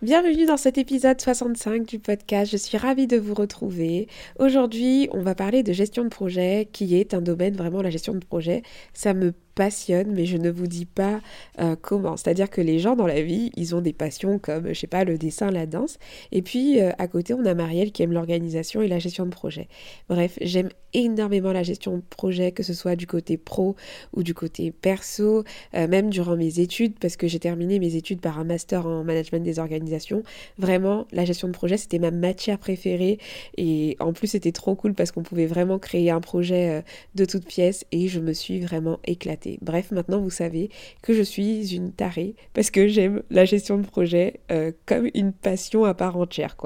Bienvenue 0.00 0.46
dans 0.46 0.56
cet 0.56 0.78
épisode 0.78 1.20
65 1.20 1.84
du 1.84 1.98
podcast, 1.98 2.52
je 2.52 2.56
suis 2.56 2.78
ravie 2.78 3.08
de 3.08 3.16
vous 3.16 3.34
retrouver. 3.34 4.06
Aujourd'hui, 4.38 5.08
on 5.12 5.22
va 5.22 5.34
parler 5.34 5.64
de 5.64 5.72
gestion 5.72 6.04
de 6.04 6.08
projet, 6.08 6.68
qui 6.72 6.94
est 6.94 7.14
un 7.14 7.20
domaine 7.20 7.56
vraiment 7.56 7.82
la 7.82 7.90
gestion 7.90 8.14
de 8.14 8.24
projet. 8.24 8.62
Ça 8.94 9.12
me 9.12 9.32
passionne, 9.58 10.12
mais 10.12 10.24
je 10.24 10.36
ne 10.36 10.50
vous 10.50 10.68
dis 10.68 10.84
pas 10.84 11.20
euh, 11.60 11.74
comment. 11.82 12.16
C'est-à-dire 12.16 12.48
que 12.48 12.60
les 12.60 12.78
gens 12.78 12.94
dans 12.94 13.08
la 13.08 13.22
vie, 13.22 13.50
ils 13.56 13.74
ont 13.74 13.80
des 13.80 13.92
passions 13.92 14.38
comme, 14.38 14.68
je 14.68 14.78
sais 14.78 14.86
pas, 14.86 15.02
le 15.02 15.18
dessin, 15.18 15.50
la 15.50 15.66
danse. 15.66 15.98
Et 16.30 16.42
puis, 16.42 16.80
euh, 16.80 16.92
à 16.98 17.08
côté, 17.08 17.34
on 17.34 17.44
a 17.44 17.54
Marielle 17.54 17.90
qui 17.90 18.04
aime 18.04 18.12
l'organisation 18.12 18.82
et 18.82 18.86
la 18.86 19.00
gestion 19.00 19.26
de 19.26 19.30
projet. 19.30 19.66
Bref, 20.08 20.38
j'aime 20.40 20.68
énormément 20.94 21.52
la 21.52 21.64
gestion 21.64 21.96
de 21.96 22.02
projet, 22.08 22.52
que 22.52 22.62
ce 22.62 22.72
soit 22.72 22.94
du 22.94 23.08
côté 23.08 23.36
pro 23.36 23.74
ou 24.14 24.22
du 24.22 24.32
côté 24.32 24.70
perso, 24.70 25.42
euh, 25.74 25.88
même 25.88 26.08
durant 26.08 26.36
mes 26.36 26.60
études, 26.60 26.96
parce 27.00 27.16
que 27.16 27.26
j'ai 27.26 27.40
terminé 27.40 27.80
mes 27.80 27.96
études 27.96 28.20
par 28.20 28.38
un 28.38 28.44
master 28.44 28.86
en 28.86 29.02
management 29.02 29.42
des 29.42 29.58
organisations. 29.58 30.22
Vraiment, 30.58 31.08
la 31.10 31.24
gestion 31.24 31.48
de 31.48 31.52
projet, 31.52 31.78
c'était 31.78 31.98
ma 31.98 32.12
matière 32.12 32.60
préférée. 32.60 33.18
Et 33.56 33.96
en 33.98 34.12
plus, 34.12 34.28
c'était 34.28 34.52
trop 34.52 34.76
cool 34.76 34.94
parce 34.94 35.10
qu'on 35.10 35.24
pouvait 35.24 35.46
vraiment 35.46 35.80
créer 35.80 36.12
un 36.12 36.20
projet 36.20 36.84
de 37.16 37.24
toutes 37.24 37.46
pièces 37.46 37.84
et 37.90 38.06
je 38.06 38.20
me 38.20 38.32
suis 38.32 38.60
vraiment 38.60 39.00
éclatée. 39.04 39.47
Bref, 39.62 39.90
maintenant 39.90 40.20
vous 40.20 40.30
savez 40.30 40.70
que 41.02 41.14
je 41.14 41.22
suis 41.22 41.74
une 41.74 41.92
tarée 41.92 42.34
parce 42.52 42.70
que 42.70 42.88
j'aime 42.88 43.22
la 43.30 43.44
gestion 43.44 43.78
de 43.78 43.86
projet 43.86 44.40
euh, 44.50 44.72
comme 44.84 45.08
une 45.14 45.32
passion 45.32 45.84
à 45.84 45.94
part 45.94 46.16
entière. 46.16 46.56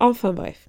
Enfin 0.00 0.32
bref. 0.32 0.68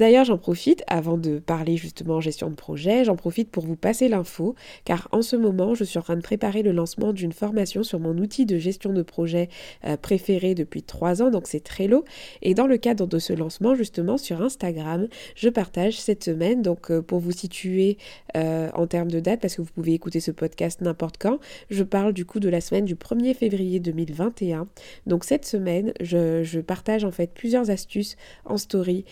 D'ailleurs, 0.00 0.24
j'en 0.24 0.38
profite, 0.38 0.82
avant 0.86 1.18
de 1.18 1.38
parler 1.38 1.76
justement 1.76 2.22
gestion 2.22 2.48
de 2.48 2.54
projet, 2.54 3.04
j'en 3.04 3.16
profite 3.16 3.50
pour 3.50 3.66
vous 3.66 3.76
passer 3.76 4.08
l'info, 4.08 4.54
car 4.86 5.08
en 5.12 5.20
ce 5.20 5.36
moment, 5.36 5.74
je 5.74 5.84
suis 5.84 5.98
en 5.98 6.02
train 6.02 6.16
de 6.16 6.22
préparer 6.22 6.62
le 6.62 6.72
lancement 6.72 7.12
d'une 7.12 7.32
formation 7.32 7.82
sur 7.82 8.00
mon 8.00 8.16
outil 8.16 8.46
de 8.46 8.56
gestion 8.56 8.94
de 8.94 9.02
projet 9.02 9.50
euh, 9.84 9.98
préféré 9.98 10.54
depuis 10.54 10.82
trois 10.82 11.20
ans, 11.20 11.30
donc 11.30 11.46
c'est 11.46 11.62
Trello. 11.62 12.06
Et 12.40 12.54
dans 12.54 12.66
le 12.66 12.78
cadre 12.78 13.06
de 13.06 13.18
ce 13.18 13.34
lancement, 13.34 13.74
justement, 13.74 14.16
sur 14.16 14.40
Instagram, 14.40 15.06
je 15.34 15.50
partage 15.50 16.00
cette 16.00 16.24
semaine, 16.24 16.62
donc 16.62 16.90
euh, 16.90 17.02
pour 17.02 17.18
vous 17.18 17.32
situer 17.32 17.98
euh, 18.38 18.70
en 18.72 18.86
termes 18.86 19.10
de 19.10 19.20
date, 19.20 19.42
parce 19.42 19.56
que 19.56 19.60
vous 19.60 19.72
pouvez 19.74 19.92
écouter 19.92 20.20
ce 20.20 20.30
podcast 20.30 20.80
n'importe 20.80 21.18
quand, 21.18 21.40
je 21.68 21.84
parle 21.84 22.14
du 22.14 22.24
coup 22.24 22.40
de 22.40 22.48
la 22.48 22.62
semaine 22.62 22.86
du 22.86 22.94
1er 22.94 23.34
février 23.34 23.80
2021. 23.80 24.66
Donc 25.06 25.24
cette 25.24 25.44
semaine, 25.44 25.92
je, 26.00 26.42
je 26.42 26.60
partage 26.60 27.04
en 27.04 27.10
fait 27.10 27.34
plusieurs 27.34 27.68
astuces 27.68 28.16
en 28.46 28.56
story 28.56 29.04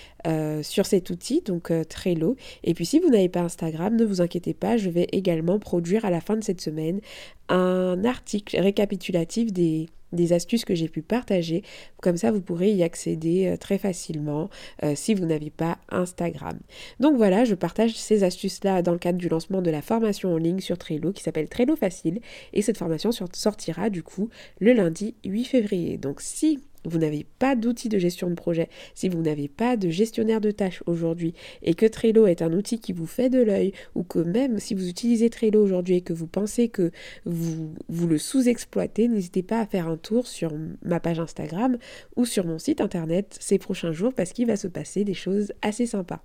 sur 0.62 0.77
cet 0.86 1.10
outil, 1.10 1.42
donc 1.44 1.70
euh, 1.70 1.84
Trello. 1.84 2.36
Et 2.64 2.74
puis 2.74 2.86
si 2.86 2.98
vous 2.98 3.10
n'avez 3.10 3.28
pas 3.28 3.40
Instagram, 3.40 3.96
ne 3.96 4.04
vous 4.04 4.20
inquiétez 4.20 4.54
pas, 4.54 4.76
je 4.76 4.90
vais 4.90 5.06
également 5.12 5.58
produire 5.58 6.04
à 6.04 6.10
la 6.10 6.20
fin 6.20 6.36
de 6.36 6.44
cette 6.44 6.60
semaine 6.60 7.00
un 7.48 8.04
article 8.04 8.58
récapitulatif 8.60 9.52
des, 9.52 9.88
des 10.12 10.32
astuces 10.32 10.64
que 10.64 10.74
j'ai 10.74 10.88
pu 10.88 11.02
partager. 11.02 11.62
Comme 12.00 12.16
ça, 12.16 12.30
vous 12.30 12.40
pourrez 12.40 12.72
y 12.72 12.82
accéder 12.82 13.46
euh, 13.46 13.56
très 13.56 13.78
facilement 13.78 14.48
euh, 14.82 14.94
si 14.94 15.14
vous 15.14 15.26
n'avez 15.26 15.50
pas 15.50 15.78
Instagram. 15.90 16.58
Donc 17.00 17.16
voilà, 17.16 17.44
je 17.44 17.54
partage 17.54 17.94
ces 17.94 18.24
astuces-là 18.24 18.82
dans 18.82 18.92
le 18.92 18.98
cadre 18.98 19.18
du 19.18 19.28
lancement 19.28 19.62
de 19.62 19.70
la 19.70 19.82
formation 19.82 20.32
en 20.32 20.38
ligne 20.38 20.60
sur 20.60 20.78
Trello 20.78 21.12
qui 21.12 21.22
s'appelle 21.22 21.48
Trello 21.48 21.76
Facile. 21.76 22.20
Et 22.52 22.62
cette 22.62 22.78
formation 22.78 23.10
sortira 23.32 23.90
du 23.90 24.02
coup 24.02 24.30
le 24.60 24.72
lundi 24.72 25.14
8 25.24 25.44
février. 25.44 25.98
Donc 25.98 26.20
si 26.20 26.60
vous 26.88 26.98
n'avez 26.98 27.26
pas 27.38 27.54
d'outil 27.54 27.88
de 27.88 27.98
gestion 27.98 28.28
de 28.28 28.34
projet, 28.34 28.68
si 28.94 29.08
vous 29.08 29.22
n'avez 29.22 29.48
pas 29.48 29.76
de 29.76 29.90
gestionnaire 29.90 30.40
de 30.40 30.50
tâches 30.50 30.82
aujourd'hui 30.86 31.34
et 31.62 31.74
que 31.74 31.86
Trello 31.86 32.26
est 32.26 32.42
un 32.42 32.52
outil 32.52 32.80
qui 32.80 32.92
vous 32.92 33.06
fait 33.06 33.30
de 33.30 33.40
l'œil 33.40 33.72
ou 33.94 34.02
que 34.02 34.18
même 34.18 34.58
si 34.58 34.74
vous 34.74 34.88
utilisez 34.88 35.30
Trello 35.30 35.62
aujourd'hui 35.62 35.96
et 35.96 36.00
que 36.00 36.12
vous 36.12 36.26
pensez 36.26 36.68
que 36.68 36.90
vous, 37.24 37.74
vous 37.88 38.06
le 38.06 38.18
sous-exploitez, 38.18 39.08
n'hésitez 39.08 39.42
pas 39.42 39.60
à 39.60 39.66
faire 39.66 39.88
un 39.88 39.96
tour 39.96 40.26
sur 40.26 40.52
ma 40.82 41.00
page 41.00 41.20
Instagram 41.20 41.78
ou 42.16 42.24
sur 42.24 42.44
mon 42.46 42.58
site 42.58 42.80
internet 42.80 43.36
ces 43.40 43.58
prochains 43.58 43.92
jours 43.92 44.12
parce 44.14 44.32
qu'il 44.32 44.46
va 44.46 44.56
se 44.56 44.68
passer 44.68 45.04
des 45.04 45.14
choses 45.14 45.52
assez 45.62 45.86
sympas. 45.86 46.22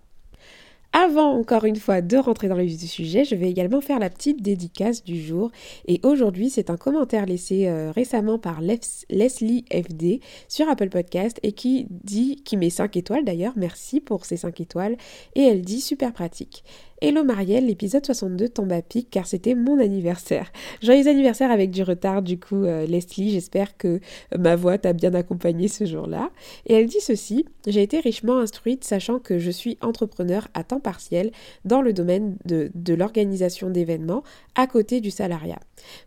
Avant 0.95 1.33
encore 1.33 1.65
une 1.65 1.75
fois 1.75 2.01
de 2.01 2.17
rentrer 2.17 2.47
dans 2.47 2.55
le 2.55 2.65
vif 2.65 2.79
du 2.79 2.87
sujet, 2.87 3.25
je 3.25 3.33
vais 3.33 3.49
également 3.49 3.81
faire 3.81 3.97
la 3.97 4.11
petite 4.11 4.43
dédicace 4.43 5.03
du 5.03 5.19
jour. 5.19 5.49
Et 5.87 5.99
aujourd'hui, 6.03 6.51
c'est 6.51 6.69
un 6.69 6.77
commentaire 6.77 7.25
laissé 7.25 7.67
euh, 7.67 7.89
récemment 7.89 8.37
par 8.37 8.61
Leslie 8.61 9.65
FD 9.73 10.19
sur 10.47 10.69
Apple 10.69 10.89
Podcast 10.89 11.39
et 11.41 11.53
qui 11.53 11.87
dit, 11.89 12.43
qui 12.43 12.57
met 12.57 12.69
5 12.69 12.95
étoiles 12.95 13.25
d'ailleurs, 13.25 13.53
merci 13.55 14.01
pour 14.01 14.25
ces 14.25 14.37
5 14.37 14.61
étoiles. 14.61 14.95
Et 15.33 15.41
elle 15.41 15.63
dit 15.63 15.81
super 15.81 16.13
pratique. 16.13 16.63
Hello 17.05 17.25
Marielle, 17.25 17.65
l'épisode 17.65 18.05
62 18.05 18.47
tombe 18.47 18.71
à 18.71 18.81
pic 18.81 19.09
car 19.09 19.27
c'était 19.27 19.55
mon 19.55 19.77
anniversaire. 19.77 20.53
Joyeux 20.81 21.09
anniversaire 21.09 21.51
avec 21.51 21.69
du 21.69 21.83
retard 21.83 22.21
du 22.21 22.39
coup 22.39 22.63
euh, 22.63 22.85
Leslie, 22.85 23.29
j'espère 23.29 23.75
que 23.75 23.99
ma 24.39 24.55
voix 24.55 24.77
t'a 24.77 24.93
bien 24.93 25.13
accompagnée 25.13 25.67
ce 25.67 25.83
jour-là. 25.83 26.31
Et 26.65 26.75
elle 26.75 26.85
dit 26.85 27.01
ceci, 27.01 27.43
j'ai 27.67 27.83
été 27.83 27.99
richement 27.99 28.37
instruite 28.37 28.85
sachant 28.85 29.19
que 29.19 29.37
je 29.37 29.51
suis 29.51 29.77
entrepreneur 29.81 30.47
à 30.53 30.63
temps 30.63 30.79
partiel 30.79 31.33
dans 31.65 31.81
le 31.81 31.91
domaine 31.91 32.37
de, 32.45 32.71
de 32.73 32.93
l'organisation 32.93 33.69
d'événements 33.69 34.23
à 34.55 34.65
côté 34.65 35.01
du 35.01 35.11
salariat. 35.11 35.59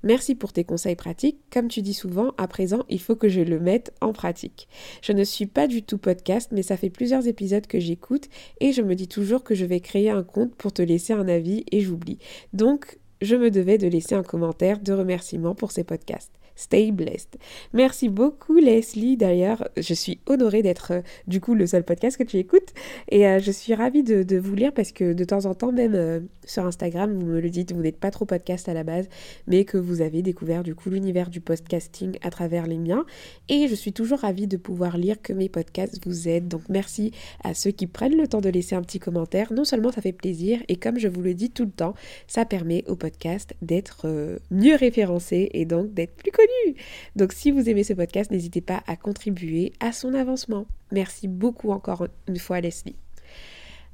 Merci 0.03 0.35
pour 0.35 0.55
tes 0.55 0.65
conseils 0.65 0.97
pratiques. 0.97 1.41
Comme 1.53 1.69
tu 1.69 1.83
dis 1.83 1.93
souvent, 1.93 2.33
à 2.39 2.49
présent, 2.49 2.85
il 2.89 3.01
faut 3.01 3.17
que 3.17 3.29
je 3.29 3.43
le 3.43 3.61
mette 3.61 3.93
en 4.01 4.15
pratique. 4.15 4.67
Je 5.03 5.13
ne 5.13 5.25
suis 5.25 5.45
pas 5.45 5.67
du 5.67 5.83
tout 5.83 5.99
podcast, 5.99 6.53
mais 6.53 6.63
ça 6.63 6.79
fait 6.79 6.89
plusieurs 6.89 7.29
épisodes 7.29 7.67
que 7.67 7.81
j'écoute 7.81 8.31
et 8.61 8.73
je 8.73 8.81
me 8.81 8.95
dis 8.95 9.09
toujours 9.09 9.45
que 9.45 9.55
je 9.55 9.67
vais 9.67 9.81
créer 9.81 10.09
un 10.09 10.23
compte 10.23 10.55
pour 10.55 10.73
te 10.73 10.86
laisser 10.87 11.13
un 11.13 11.29
avis 11.29 11.65
et 11.71 11.81
j'oublie. 11.81 12.19
Donc, 12.53 12.99
je 13.21 13.37
me 13.37 13.51
devais 13.51 13.79
de 13.79 13.87
laisser 13.87 14.15
un 14.15 14.23
commentaire 14.23 14.81
de 14.81 14.93
remerciement 14.93 15.55
pour 15.55 15.73
ces 15.73 15.85
podcasts. 15.85 16.36
Stay 16.57 16.91
blessed. 16.91 17.37
Merci 17.75 18.09
beaucoup 18.09 18.57
Leslie. 18.57 19.19
D'ailleurs, 19.19 19.69
je 19.77 19.93
suis 19.93 20.21
honorée 20.27 20.63
d'être 20.63 20.93
euh, 20.93 21.01
du 21.27 21.39
coup 21.41 21.55
le 21.55 21.67
seul 21.67 21.85
podcast 21.85 22.17
que 22.17 22.23
tu 22.23 22.39
écoutes 22.39 22.73
et 23.11 23.27
euh, 23.27 23.39
je 23.39 23.51
suis 23.51 23.75
ravie 23.75 24.03
de, 24.03 24.39
vous 24.39 24.55
lire 24.55 24.73
parce 24.73 24.91
que 24.91 25.13
de 25.13 25.25
temps 25.25 25.45
en 25.45 25.55
temps, 25.55 25.71
même 25.71 25.95
euh, 25.95 26.21
sur 26.47 26.65
Instagram, 26.65 27.13
vous 27.13 27.27
me 27.27 27.41
le 27.41 27.51
dites, 27.51 27.73
vous 27.73 27.83
n'êtes 27.83 27.99
pas 27.99 28.11
trop 28.11 28.25
podcast 28.25 28.71
à 28.71 28.75
la 28.75 28.85
base, 28.85 29.07
mais 29.47 29.65
que 29.65 29.77
vous 29.77 30.01
avez 30.01 30.23
découvert 30.23 30.63
du 30.63 30.75
coup 30.75 30.89
l'univers 30.89 31.29
du 31.29 31.43
podcasting 31.43 32.17
à 32.23 32.31
travers 32.31 32.67
les 32.67 32.79
miens 32.79 33.05
et 33.51 33.69
je 33.69 33.75
suis 33.75 33.93
toujours 33.93 34.21
ravie 34.21 34.47
de 34.47 34.57
pouvoir 34.57 34.97
lire 34.97 35.21
que 35.21 35.35
mes 35.35 35.51
podcasts 35.51 36.07
vous 36.07 36.27
aident. 36.27 36.49
Donc 36.49 36.63
merci 36.71 37.13
à 37.45 37.53
ceux 37.53 37.71
qui 37.71 37.87
prennent 37.87 38.17
le 38.17 38.29
temps 38.29 38.41
de 38.41 38.49
laisser 38.49 38.75
un 38.75 38.83
petit 38.83 38.99
commentaire. 38.99 39.53
Non 39.53 39.65
seulement 39.65 39.93
ça 39.93 40.01
fait 40.01 40.13
plaisir 40.13 40.61
et 40.69 40.77
comme 40.77 40.99
je 40.99 41.09
vous 41.09 41.21
le 41.21 41.35
dis 41.35 41.51
tout 41.51 41.67
le 41.67 41.71
temps, 41.71 41.95
ça 42.27 42.47
permet 42.47 42.83
au 42.87 42.97
podcast 42.97 43.55
d'être 43.61 44.07
mieux 44.51 44.75
référencé 44.75 45.51
et 45.53 45.67
donc 45.67 45.93
d'être 45.93 46.15
plus 46.15 46.33
connu 46.33 46.46
donc 47.15 47.33
si 47.33 47.51
vous 47.51 47.69
aimez 47.69 47.85
ce 47.85 47.93
podcast, 47.93 48.31
n'hésitez 48.31 48.61
pas 48.61 48.83
à 48.87 48.97
contribuer 48.97 49.73
à 49.81 49.93
son 49.93 50.15
avancement. 50.15 50.67
Merci 50.93 51.29
beaucoup 51.29 51.71
encore 51.71 52.07
une 52.29 52.39
fois 52.39 52.61
Leslie. 52.61 52.97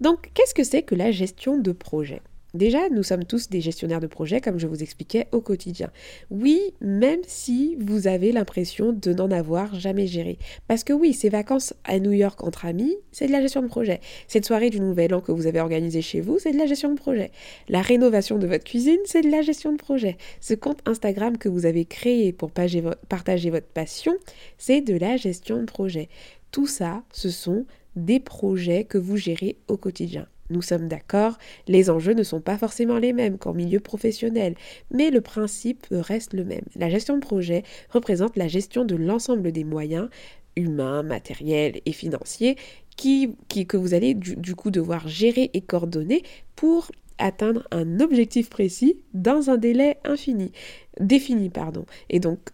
Donc 0.00 0.30
qu'est-ce 0.34 0.54
que 0.54 0.64
c'est 0.64 0.82
que 0.82 0.94
la 0.94 1.10
gestion 1.10 1.58
de 1.58 1.72
projet? 1.72 2.22
Déjà, 2.54 2.90
nous 2.90 3.02
sommes 3.02 3.24
tous 3.24 3.48
des 3.48 3.62
gestionnaires 3.62 4.00
de 4.00 4.06
projet, 4.06 4.42
comme 4.42 4.58
je 4.58 4.66
vous 4.66 4.82
expliquais 4.82 5.26
au 5.32 5.40
quotidien. 5.40 5.90
Oui, 6.30 6.60
même 6.82 7.20
si 7.26 7.76
vous 7.80 8.06
avez 8.06 8.30
l'impression 8.30 8.92
de 8.92 9.12
n'en 9.14 9.30
avoir 9.30 9.74
jamais 9.78 10.06
géré. 10.06 10.38
Parce 10.68 10.84
que 10.84 10.92
oui, 10.92 11.14
ces 11.14 11.30
vacances 11.30 11.72
à 11.84 11.98
New 11.98 12.12
York 12.12 12.44
entre 12.44 12.66
amis, 12.66 12.94
c'est 13.10 13.26
de 13.26 13.32
la 13.32 13.40
gestion 13.40 13.62
de 13.62 13.68
projet. 13.68 14.00
Cette 14.28 14.44
soirée 14.44 14.68
du 14.68 14.80
Nouvel 14.80 15.14
An 15.14 15.22
que 15.22 15.32
vous 15.32 15.46
avez 15.46 15.60
organisée 15.60 16.02
chez 16.02 16.20
vous, 16.20 16.38
c'est 16.38 16.52
de 16.52 16.58
la 16.58 16.66
gestion 16.66 16.90
de 16.92 17.00
projet. 17.00 17.30
La 17.68 17.80
rénovation 17.80 18.38
de 18.38 18.46
votre 18.46 18.64
cuisine, 18.64 19.00
c'est 19.06 19.22
de 19.22 19.30
la 19.30 19.40
gestion 19.40 19.72
de 19.72 19.78
projet. 19.78 20.18
Ce 20.40 20.52
compte 20.52 20.80
Instagram 20.86 21.38
que 21.38 21.48
vous 21.48 21.64
avez 21.64 21.86
créé 21.86 22.32
pour 22.32 22.50
partager 22.50 23.50
votre 23.50 23.66
passion, 23.68 24.12
c'est 24.58 24.82
de 24.82 24.96
la 24.98 25.16
gestion 25.16 25.58
de 25.58 25.64
projet. 25.64 26.10
Tout 26.50 26.66
ça, 26.66 27.02
ce 27.12 27.30
sont 27.30 27.64
des 27.96 28.20
projets 28.20 28.84
que 28.84 28.98
vous 28.98 29.16
gérez 29.16 29.56
au 29.68 29.78
quotidien. 29.78 30.26
Nous 30.52 30.62
sommes 30.62 30.86
d'accord, 30.86 31.38
les 31.66 31.88
enjeux 31.88 32.12
ne 32.12 32.22
sont 32.22 32.40
pas 32.40 32.58
forcément 32.58 32.98
les 32.98 33.12
mêmes 33.12 33.38
qu'en 33.38 33.54
milieu 33.54 33.80
professionnel, 33.80 34.54
mais 34.90 35.10
le 35.10 35.22
principe 35.22 35.86
reste 35.90 36.34
le 36.34 36.44
même. 36.44 36.64
La 36.76 36.90
gestion 36.90 37.16
de 37.16 37.22
projet 37.22 37.62
représente 37.88 38.36
la 38.36 38.48
gestion 38.48 38.84
de 38.84 38.94
l'ensemble 38.94 39.50
des 39.50 39.64
moyens 39.64 40.08
humains, 40.56 41.02
matériels 41.02 41.80
et 41.86 41.92
financiers 41.92 42.56
qui, 42.96 43.34
que 43.66 43.78
vous 43.78 43.94
allez 43.94 44.12
du, 44.12 44.54
coup 44.54 44.70
devoir 44.70 45.08
gérer 45.08 45.50
et 45.54 45.62
coordonner 45.62 46.22
pour 46.54 46.92
atteindre 47.16 47.66
un 47.70 48.00
objectif 48.00 48.50
précis 48.50 48.98
dans 49.14 49.48
un 49.48 49.56
délai 49.56 49.96
infini, 50.04 50.52
défini, 51.00 51.48
pardon. 51.48 51.86
Et 52.10 52.20
donc, 52.20 52.50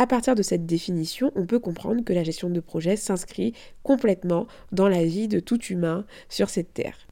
À 0.00 0.06
partir 0.06 0.36
de 0.36 0.44
cette 0.44 0.64
définition, 0.64 1.32
on 1.34 1.44
peut 1.44 1.58
comprendre 1.58 2.04
que 2.04 2.12
la 2.12 2.22
gestion 2.22 2.50
de 2.50 2.60
projet 2.60 2.94
s'inscrit 2.94 3.52
complètement 3.82 4.46
dans 4.70 4.88
la 4.88 5.04
vie 5.04 5.26
de 5.26 5.40
tout 5.40 5.60
humain 5.64 6.06
sur 6.28 6.50
cette 6.50 6.72
terre. 6.72 7.07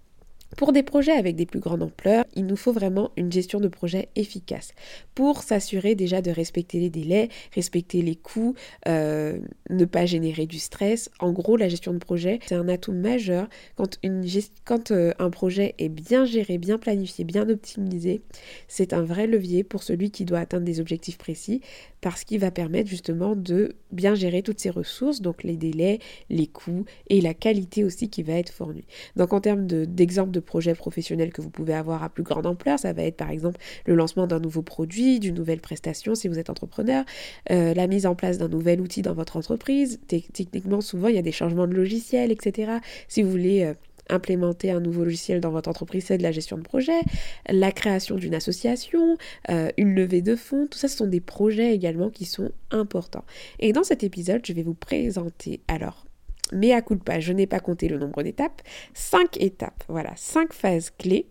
Pour 0.56 0.72
des 0.72 0.82
projets 0.82 1.12
avec 1.12 1.36
des 1.36 1.44
plus 1.44 1.60
grandes 1.60 1.82
ampleurs, 1.82 2.24
il 2.34 2.46
nous 2.46 2.56
faut 2.56 2.72
vraiment 2.72 3.10
une 3.18 3.30
gestion 3.30 3.60
de 3.60 3.68
projet 3.68 4.08
efficace 4.16 4.72
pour 5.14 5.42
s'assurer 5.42 5.94
déjà 5.94 6.22
de 6.22 6.30
respecter 6.30 6.80
les 6.80 6.88
délais, 6.88 7.28
respecter 7.54 8.00
les 8.00 8.16
coûts, 8.16 8.54
euh, 8.88 9.38
ne 9.68 9.84
pas 9.84 10.06
générer 10.06 10.46
du 10.46 10.58
stress. 10.58 11.10
En 11.20 11.32
gros, 11.32 11.58
la 11.58 11.68
gestion 11.68 11.92
de 11.92 11.98
projet, 11.98 12.38
c'est 12.46 12.54
un 12.54 12.68
atout 12.68 12.92
majeur 12.92 13.48
quand, 13.76 14.90
euh, 14.90 15.12
un 15.18 15.30
projet 15.30 15.74
est 15.78 15.90
bien 15.90 16.24
géré, 16.24 16.56
bien 16.56 16.78
planifié, 16.78 17.24
bien 17.24 17.48
optimisé. 17.50 18.22
C'est 18.66 18.94
un 18.94 19.02
vrai 19.02 19.26
levier 19.26 19.62
pour 19.62 19.82
celui 19.82 20.10
qui 20.10 20.24
doit 20.24 20.38
atteindre 20.38 20.64
des 20.64 20.80
objectifs 20.80 21.18
précis 21.18 21.60
parce 22.06 22.22
qu'il 22.22 22.38
va 22.38 22.52
permettre 22.52 22.88
justement 22.88 23.34
de 23.34 23.74
bien 23.90 24.14
gérer 24.14 24.40
toutes 24.42 24.60
ces 24.60 24.70
ressources, 24.70 25.20
donc 25.20 25.42
les 25.42 25.56
délais, 25.56 25.98
les 26.30 26.46
coûts 26.46 26.84
et 27.10 27.20
la 27.20 27.34
qualité 27.34 27.82
aussi 27.82 28.08
qui 28.08 28.22
va 28.22 28.34
être 28.34 28.52
fournie. 28.52 28.84
Donc 29.16 29.32
en 29.32 29.40
termes 29.40 29.66
d'exemples 29.66 30.30
de, 30.30 30.38
projets 30.38 30.76
professionnels 30.76 31.32
que 31.32 31.42
vous 31.42 31.50
pouvez 31.50 31.74
avoir 31.74 32.04
à 32.04 32.08
plus 32.08 32.22
grande 32.22 32.46
ampleur, 32.46 32.78
ça 32.78 32.92
va 32.92 33.02
être 33.02 33.16
par 33.16 33.30
exemple 33.30 33.58
le 33.86 33.96
lancement 33.96 34.28
d'un 34.28 34.38
nouveau 34.38 34.62
produit, 34.62 35.18
d'une 35.18 35.34
nouvelle 35.34 35.58
prestation 35.58 36.14
si 36.14 36.28
vous 36.28 36.38
êtes 36.38 36.48
entrepreneur, 36.48 37.04
euh, 37.50 37.74
la 37.74 37.88
mise 37.88 38.06
en 38.06 38.14
place 38.14 38.38
d'un 38.38 38.46
nouvel 38.46 38.80
outil 38.80 39.02
dans 39.02 39.14
votre 39.14 39.36
entreprise. 39.36 39.98
Techniquement, 40.06 40.80
souvent, 40.82 41.08
il 41.08 41.16
y 41.16 41.18
a 41.18 41.22
des 41.22 41.32
changements 41.32 41.66
de 41.66 41.74
logiciel, 41.74 42.30
etc. 42.30 42.74
Si 43.08 43.24
vous 43.24 43.30
voulez... 43.32 43.64
Euh, 43.64 43.74
implémenter 44.08 44.70
un 44.70 44.80
nouveau 44.80 45.04
logiciel 45.04 45.40
dans 45.40 45.50
votre 45.50 45.68
entreprise, 45.68 46.04
c'est 46.06 46.18
de 46.18 46.22
la 46.22 46.32
gestion 46.32 46.56
de 46.56 46.62
projet, 46.62 47.00
la 47.48 47.72
création 47.72 48.16
d'une 48.16 48.34
association, 48.34 49.16
euh, 49.50 49.70
une 49.76 49.94
levée 49.94 50.22
de 50.22 50.36
fonds, 50.36 50.66
tout 50.66 50.78
ça 50.78 50.88
ce 50.88 50.96
sont 50.96 51.06
des 51.06 51.20
projets 51.20 51.74
également 51.74 52.10
qui 52.10 52.24
sont 52.24 52.50
importants. 52.70 53.24
Et 53.58 53.72
dans 53.72 53.84
cet 53.84 54.04
épisode, 54.04 54.42
je 54.44 54.52
vais 54.52 54.62
vous 54.62 54.74
présenter 54.74 55.60
alors 55.68 56.06
mais 56.52 56.72
à 56.72 56.80
coup 56.80 56.94
de 56.94 57.02
pas, 57.02 57.18
je 57.18 57.32
n'ai 57.32 57.48
pas 57.48 57.58
compté 57.58 57.88
le 57.88 57.98
nombre 57.98 58.22
d'étapes, 58.22 58.62
cinq 58.94 59.36
étapes, 59.40 59.82
voilà, 59.88 60.12
cinq 60.14 60.52
phases 60.52 60.90
clés 60.90 61.26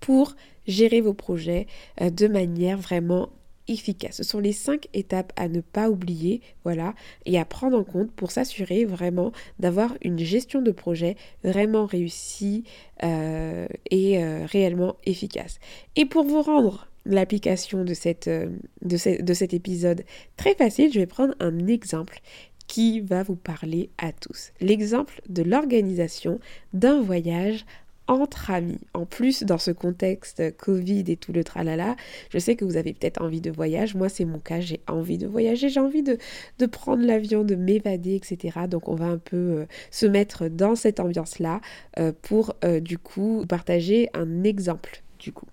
pour 0.00 0.34
gérer 0.66 1.00
vos 1.00 1.14
projets 1.14 1.66
euh, 2.00 2.10
de 2.10 2.26
manière 2.26 2.78
vraiment 2.78 3.30
efficace. 3.72 4.16
Ce 4.16 4.22
sont 4.22 4.40
les 4.40 4.52
cinq 4.52 4.88
étapes 4.94 5.32
à 5.36 5.48
ne 5.48 5.60
pas 5.60 5.90
oublier, 5.90 6.40
voilà, 6.64 6.94
et 7.26 7.38
à 7.38 7.44
prendre 7.44 7.78
en 7.78 7.84
compte 7.84 8.12
pour 8.12 8.30
s'assurer 8.30 8.84
vraiment 8.84 9.32
d'avoir 9.58 9.94
une 10.02 10.18
gestion 10.18 10.62
de 10.62 10.70
projet 10.70 11.16
vraiment 11.44 11.86
réussie 11.86 12.64
euh, 13.02 13.66
et 13.90 14.22
euh, 14.22 14.46
réellement 14.46 14.96
efficace. 15.04 15.58
Et 15.96 16.04
pour 16.04 16.24
vous 16.24 16.42
rendre 16.42 16.88
l'application 17.04 17.84
de, 17.84 17.94
euh, 18.28 18.48
de 18.82 19.34
cet 19.34 19.54
épisode 19.54 20.04
très 20.36 20.54
facile, 20.54 20.92
je 20.92 21.00
vais 21.00 21.06
prendre 21.06 21.34
un 21.40 21.66
exemple 21.66 22.20
qui 22.68 23.00
va 23.00 23.22
vous 23.22 23.36
parler 23.36 23.90
à 23.98 24.12
tous. 24.12 24.52
L'exemple 24.60 25.20
de 25.28 25.42
l'organisation 25.42 26.38
d'un 26.72 27.02
voyage 27.02 27.66
entre 28.08 28.50
amis. 28.50 28.80
En 28.94 29.06
plus, 29.06 29.42
dans 29.42 29.58
ce 29.58 29.70
contexte 29.70 30.56
Covid 30.56 31.04
et 31.08 31.16
tout 31.16 31.32
le 31.32 31.44
tralala, 31.44 31.96
je 32.30 32.38
sais 32.38 32.56
que 32.56 32.64
vous 32.64 32.76
avez 32.76 32.92
peut-être 32.92 33.22
envie 33.22 33.40
de 33.40 33.50
voyage. 33.50 33.94
Moi, 33.94 34.08
c'est 34.08 34.24
mon 34.24 34.38
cas, 34.38 34.60
j'ai 34.60 34.80
envie 34.88 35.18
de 35.18 35.26
voyager, 35.26 35.68
j'ai 35.68 35.80
envie 35.80 36.02
de, 36.02 36.18
prendre 36.66 37.04
l'avion, 37.04 37.44
de 37.44 37.54
m'évader, 37.54 38.14
etc. 38.14 38.60
Donc, 38.68 38.88
on 38.88 38.94
va 38.94 39.06
un 39.06 39.18
peu 39.18 39.36
euh, 39.36 39.66
se 39.90 40.06
mettre 40.06 40.48
dans 40.48 40.74
cette 40.74 41.00
ambiance-là 41.00 41.60
euh, 41.98 42.12
pour, 42.22 42.54
euh, 42.64 42.80
du 42.80 42.98
coup, 42.98 43.44
partager 43.48 44.08
un 44.14 44.44
exemple, 44.44 45.02
du 45.18 45.32
coup. 45.32 45.46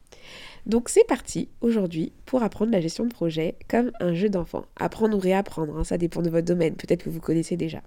Donc 0.65 0.89
c'est 0.89 1.05
parti 1.07 1.49
aujourd'hui 1.61 2.11
pour 2.25 2.43
apprendre 2.43 2.71
la 2.71 2.81
gestion 2.81 3.05
de 3.05 3.09
projet 3.09 3.55
comme 3.67 3.91
un 3.99 4.13
jeu 4.13 4.29
d'enfant. 4.29 4.65
Apprendre 4.75 5.17
ou 5.17 5.19
réapprendre, 5.19 5.75
hein, 5.75 5.83
ça 5.83 5.97
dépend 5.97 6.21
de 6.21 6.29
votre 6.29 6.45
domaine, 6.45 6.75
peut-être 6.75 7.03
que 7.03 7.09
vous 7.09 7.21
connaissez 7.21 7.57
déjà. 7.57 7.81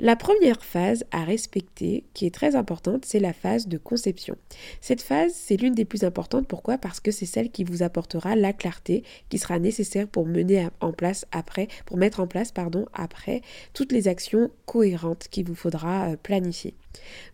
La 0.00 0.14
première 0.14 0.62
phase 0.62 1.04
à 1.10 1.24
respecter, 1.24 2.04
qui 2.14 2.24
est 2.24 2.34
très 2.34 2.54
importante, 2.54 3.04
c'est 3.04 3.18
la 3.18 3.32
phase 3.32 3.66
de 3.66 3.78
conception. 3.78 4.36
Cette 4.80 5.02
phase, 5.02 5.32
c'est 5.34 5.56
l'une 5.56 5.74
des 5.74 5.84
plus 5.84 6.04
importantes. 6.04 6.46
Pourquoi? 6.46 6.78
Parce 6.78 7.00
que 7.00 7.10
c'est 7.10 7.26
celle 7.26 7.50
qui 7.50 7.64
vous 7.64 7.82
apportera 7.82 8.36
la 8.36 8.52
clarté 8.52 9.02
qui 9.28 9.38
sera 9.38 9.58
nécessaire 9.58 10.06
pour 10.06 10.24
mener 10.24 10.68
en 10.80 10.92
place 10.92 11.26
après, 11.32 11.66
pour 11.84 11.96
mettre 11.96 12.20
en 12.20 12.28
place, 12.28 12.52
pardon, 12.52 12.86
après 12.94 13.42
toutes 13.72 13.90
les 13.90 14.06
actions 14.06 14.52
cohérentes 14.66 15.26
qu'il 15.32 15.46
vous 15.46 15.56
faudra 15.56 16.10
euh, 16.10 16.16
planifier. 16.16 16.74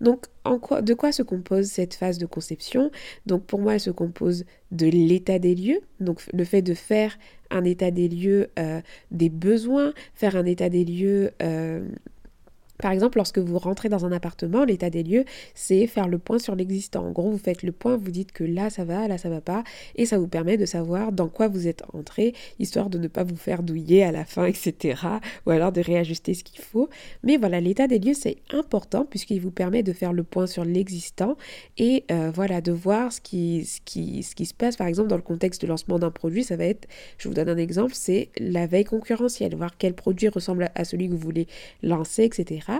Donc, 0.00 0.24
de 0.46 0.94
quoi 0.94 1.12
se 1.12 1.22
compose 1.22 1.66
cette 1.66 1.94
phase 1.94 2.16
de 2.16 2.26
conception? 2.26 2.90
Donc, 3.26 3.44
pour 3.44 3.60
moi, 3.60 3.74
elle 3.74 3.80
se 3.80 3.90
compose 3.90 4.46
de 4.72 4.86
l'état 4.86 5.38
des 5.38 5.54
lieux, 5.54 5.80
donc 6.00 6.22
le 6.32 6.44
fait 6.44 6.62
de 6.62 6.74
faire 6.74 7.18
un 7.50 7.64
état 7.64 7.90
des 7.90 8.08
lieux 8.08 8.50
euh, 8.58 8.80
des 9.10 9.28
besoins, 9.28 9.92
faire 10.14 10.36
un 10.36 10.44
état 10.44 10.68
des 10.68 10.84
lieux 10.84 11.30
euh, 11.42 11.86
par 12.84 12.92
exemple, 12.92 13.16
lorsque 13.16 13.38
vous 13.38 13.58
rentrez 13.58 13.88
dans 13.88 14.04
un 14.04 14.12
appartement, 14.12 14.62
l'état 14.66 14.90
des 14.90 15.02
lieux, 15.02 15.24
c'est 15.54 15.86
faire 15.86 16.06
le 16.06 16.18
point 16.18 16.38
sur 16.38 16.54
l'existant. 16.54 17.06
En 17.06 17.12
gros, 17.12 17.30
vous 17.30 17.38
faites 17.38 17.62
le 17.62 17.72
point, 17.72 17.96
vous 17.96 18.10
dites 18.10 18.30
que 18.30 18.44
là 18.44 18.68
ça 18.68 18.84
va, 18.84 19.08
là 19.08 19.16
ça 19.16 19.30
va 19.30 19.40
pas, 19.40 19.64
et 19.96 20.04
ça 20.04 20.18
vous 20.18 20.28
permet 20.28 20.58
de 20.58 20.66
savoir 20.66 21.10
dans 21.10 21.28
quoi 21.28 21.48
vous 21.48 21.66
êtes 21.66 21.82
entré, 21.94 22.34
histoire 22.58 22.90
de 22.90 22.98
ne 22.98 23.08
pas 23.08 23.24
vous 23.24 23.36
faire 23.36 23.62
douiller 23.62 24.04
à 24.04 24.12
la 24.12 24.26
fin, 24.26 24.44
etc. 24.44 25.00
Ou 25.46 25.50
alors 25.50 25.72
de 25.72 25.80
réajuster 25.80 26.34
ce 26.34 26.44
qu'il 26.44 26.60
faut. 26.60 26.90
Mais 27.22 27.38
voilà, 27.38 27.58
l'état 27.58 27.86
des 27.86 27.98
lieux, 27.98 28.12
c'est 28.12 28.36
important 28.52 29.06
puisqu'il 29.06 29.40
vous 29.40 29.50
permet 29.50 29.82
de 29.82 29.94
faire 29.94 30.12
le 30.12 30.22
point 30.22 30.46
sur 30.46 30.66
l'existant 30.66 31.38
et 31.78 32.04
euh, 32.10 32.30
voilà, 32.34 32.60
de 32.60 32.72
voir 32.72 33.14
ce 33.14 33.22
qui, 33.22 33.64
ce, 33.64 33.80
qui, 33.82 34.22
ce 34.22 34.34
qui 34.34 34.44
se 34.44 34.52
passe. 34.52 34.76
Par 34.76 34.88
exemple, 34.88 35.08
dans 35.08 35.16
le 35.16 35.22
contexte 35.22 35.62
de 35.62 35.68
lancement 35.68 35.98
d'un 35.98 36.10
produit, 36.10 36.44
ça 36.44 36.56
va 36.56 36.66
être, 36.66 36.86
je 37.16 37.28
vous 37.28 37.34
donne 37.34 37.48
un 37.48 37.56
exemple, 37.56 37.94
c'est 37.94 38.28
la 38.38 38.66
veille 38.66 38.84
concurrentielle, 38.84 39.56
voir 39.56 39.78
quel 39.78 39.94
produit 39.94 40.28
ressemble 40.28 40.70
à 40.74 40.84
celui 40.84 41.08
que 41.08 41.12
vous 41.12 41.18
voulez 41.18 41.46
lancer, 41.82 42.24
etc. 42.24 42.73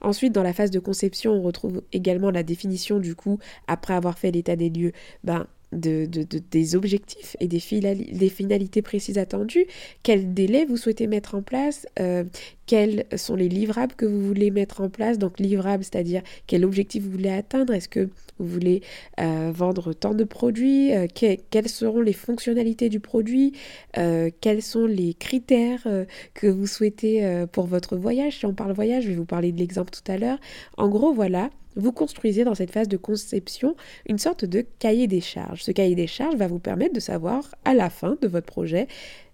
Ensuite, 0.00 0.32
dans 0.32 0.42
la 0.42 0.52
phase 0.52 0.70
de 0.70 0.78
conception, 0.78 1.32
on 1.32 1.42
retrouve 1.42 1.82
également 1.92 2.30
la 2.30 2.42
définition 2.42 2.98
du 2.98 3.14
coup, 3.14 3.38
après 3.66 3.94
avoir 3.94 4.18
fait 4.18 4.30
l'état 4.30 4.56
des 4.56 4.70
lieux, 4.70 4.92
ben, 5.22 5.46
de, 5.74 6.06
des 6.50 6.76
objectifs 6.76 7.36
et 7.40 7.48
des, 7.48 7.60
finalités 7.60 8.82
précises 8.82 9.18
attendues, 9.18 9.66
quel 10.02 10.34
délai 10.34 10.64
vous 10.64 10.76
souhaitez 10.76 11.06
mettre 11.06 11.34
en 11.34 11.42
place, 11.42 11.86
euh, 12.00 12.24
quels 12.66 13.04
sont 13.16 13.36
les 13.36 13.48
livrables 13.48 13.94
que 13.94 14.06
vous 14.06 14.22
voulez 14.26 14.50
mettre 14.50 14.80
en 14.80 14.88
place? 14.88 15.18
Donc 15.18 15.38
livrables, 15.38 15.84
c'est-à-dire 15.84 16.22
quel 16.46 16.64
objectif 16.64 17.02
vous 17.02 17.10
voulez 17.10 17.30
atteindre? 17.30 17.74
Est-ce 17.74 17.88
que 17.88 18.08
vous 18.38 18.46
voulez 18.46 18.82
euh, 19.20 19.52
vendre 19.54 19.92
tant 19.92 20.14
de 20.14 20.24
produits? 20.24 20.94
Euh, 20.94 21.06
Quelles 21.14 21.68
seront 21.68 22.00
les 22.00 22.12
fonctionnalités 22.12 22.88
du 22.88 23.00
produit? 23.00 23.52
Quels 23.92 24.62
sont 24.62 24.86
les 24.86 25.14
critères 25.14 25.86
que 26.32 26.46
vous 26.46 26.66
souhaitez 26.66 27.44
pour 27.52 27.66
votre 27.66 27.96
voyage? 27.96 28.38
Si 28.38 28.46
on 28.46 28.54
parle 28.54 28.72
voyage, 28.72 29.04
je 29.04 29.08
vais 29.10 29.14
vous 29.14 29.24
parler 29.24 29.52
de 29.52 29.58
l'exemple 29.58 29.90
tout 29.90 30.10
à 30.10 30.16
l'heure. 30.16 30.38
En 30.76 30.88
gros, 30.88 31.12
voilà, 31.12 31.50
vous 31.76 31.92
construisez 31.92 32.44
dans 32.44 32.54
cette 32.54 32.70
phase 32.70 32.88
de 32.88 32.96
conception 32.96 33.76
une 34.08 34.18
sorte 34.18 34.44
de 34.44 34.64
cahier 34.78 35.06
des 35.06 35.20
charges. 35.20 35.62
Ce 35.62 35.70
cahier 35.70 35.94
des 35.94 36.06
charges 36.06 36.36
va 36.36 36.46
vous 36.46 36.58
permettre 36.58 36.94
de 36.94 37.00
savoir 37.00 37.54
à 37.64 37.74
la 37.74 37.90
fin 37.90 38.16
de 38.20 38.28
votre 38.28 38.46
projet 38.46 38.88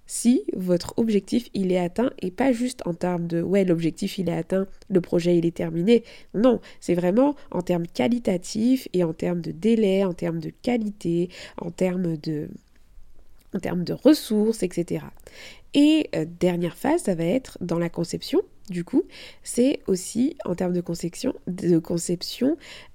si 0.06 0.42
votre 0.56 0.94
objectif 0.96 1.48
il 1.54 1.70
est 1.70 1.78
atteint 1.78 2.10
et 2.20 2.32
pas 2.32 2.50
juste 2.50 2.84
en 2.84 2.94
termes 2.94 3.28
de 3.28 3.40
ouais 3.42 3.64
l'objectif 3.64 4.18
il 4.18 4.28
est 4.28 4.36
atteint, 4.36 4.66
le 4.88 5.00
projet 5.00 5.38
il 5.38 5.46
est 5.46 5.54
terminé. 5.54 6.02
Non, 6.34 6.60
c'est 6.80 6.94
vraiment 6.94 7.36
en 7.52 7.62
termes 7.62 7.86
qualitatifs 7.86 8.88
et 8.92 9.04
en 9.04 9.12
termes 9.12 9.40
de 9.40 9.52
délai, 9.52 10.04
en 10.04 10.12
termes 10.12 10.40
de 10.40 10.50
qualité, 10.50 11.28
en 11.58 11.70
termes 11.70 12.16
de 12.16 12.48
en 13.54 13.60
termes 13.60 13.84
de 13.84 13.92
ressources, 13.92 14.64
etc. 14.64 15.04
Et 15.74 16.08
euh, 16.14 16.24
dernière 16.38 16.76
phase, 16.76 17.02
ça 17.02 17.14
va 17.14 17.24
être 17.24 17.58
dans 17.60 17.78
la 17.78 17.88
conception 17.88 18.42
du 18.70 18.84
coup, 18.84 19.02
c'est 19.42 19.80
aussi 19.88 20.36
en 20.44 20.54
termes 20.54 20.72
de 20.72 20.80
conception, 20.80 21.34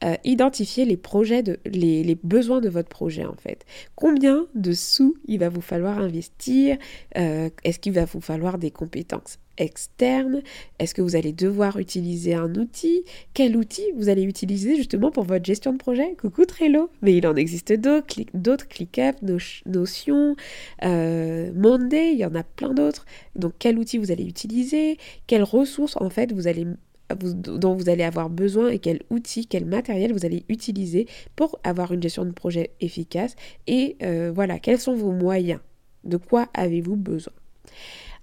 euh, 0.03 0.15
identifier 0.23 0.85
les 0.85 0.95
projets, 0.95 1.43
les, 1.65 2.15
besoins 2.23 2.61
de 2.61 2.69
votre 2.69 2.87
projet 2.87 3.25
en 3.25 3.35
fait. 3.35 3.65
Combien 3.95 4.47
de 4.55 4.71
sous 4.71 5.17
il 5.25 5.39
va 5.39 5.49
vous 5.49 5.61
falloir 5.61 5.99
investir 5.99 6.77
euh, 7.17 7.49
Est-ce 7.65 7.79
qu'il 7.79 7.91
va 7.91 8.05
vous 8.05 8.21
falloir 8.21 8.57
des 8.57 8.71
compétences 8.71 9.37
externe. 9.57 10.41
Est-ce 10.79 10.93
que 10.93 11.01
vous 11.01 11.15
allez 11.15 11.33
devoir 11.33 11.77
utiliser 11.77 12.33
un 12.33 12.53
outil? 12.55 13.03
Quel 13.33 13.57
outil 13.57 13.83
vous 13.95 14.09
allez 14.09 14.23
utiliser 14.23 14.75
justement 14.75 15.11
pour 15.11 15.23
votre 15.23 15.45
gestion 15.45 15.73
de 15.73 15.77
projet? 15.77 16.15
Coucou 16.19 16.45
Trello. 16.45 16.89
Mais 17.01 17.15
il 17.15 17.27
en 17.27 17.35
existe 17.35 17.73
d'autres, 17.73 18.21
d'autres 18.33 18.67
ClickUp, 18.67 19.21
Notion, 19.65 20.35
euh, 20.83 21.51
Monday, 21.53 22.13
il 22.13 22.19
y 22.19 22.25
en 22.25 22.35
a 22.35 22.43
plein 22.43 22.73
d'autres. 22.73 23.05
Donc 23.35 23.53
quel 23.59 23.77
outil 23.77 23.97
vous 23.97 24.11
allez 24.11 24.25
utiliser? 24.25 24.97
Quelles 25.27 25.43
ressources 25.43 25.97
en 25.97 26.09
fait 26.09 26.31
vous 26.31 26.47
allez 26.47 26.65
dont 27.13 27.75
vous 27.75 27.89
allez 27.89 28.03
avoir 28.03 28.31
besoin 28.31 28.69
et 28.69 28.79
quel 28.79 29.03
outil, 29.11 29.45
quel 29.45 29.65
matériel 29.65 30.11
vous 30.11 30.25
allez 30.25 30.43
utiliser 30.49 31.07
pour 31.35 31.59
avoir 31.63 31.91
une 31.91 32.01
gestion 32.01 32.25
de 32.25 32.31
projet 32.31 32.71
efficace? 32.81 33.35
Et 33.67 33.95
euh, 34.01 34.31
voilà, 34.33 34.57
quels 34.57 34.79
sont 34.79 34.95
vos 34.95 35.11
moyens, 35.11 35.59
de 36.03 36.17
quoi 36.17 36.47
avez-vous 36.55 36.95
besoin? 36.95 37.33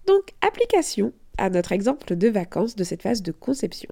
Donc, 0.06 0.32
application 0.40 1.12
à 1.38 1.50
notre 1.50 1.72
exemple 1.72 2.14
de 2.14 2.28
vacances 2.28 2.76
de 2.76 2.84
cette 2.84 3.02
phase 3.02 3.22
de 3.22 3.32
conception. 3.32 3.90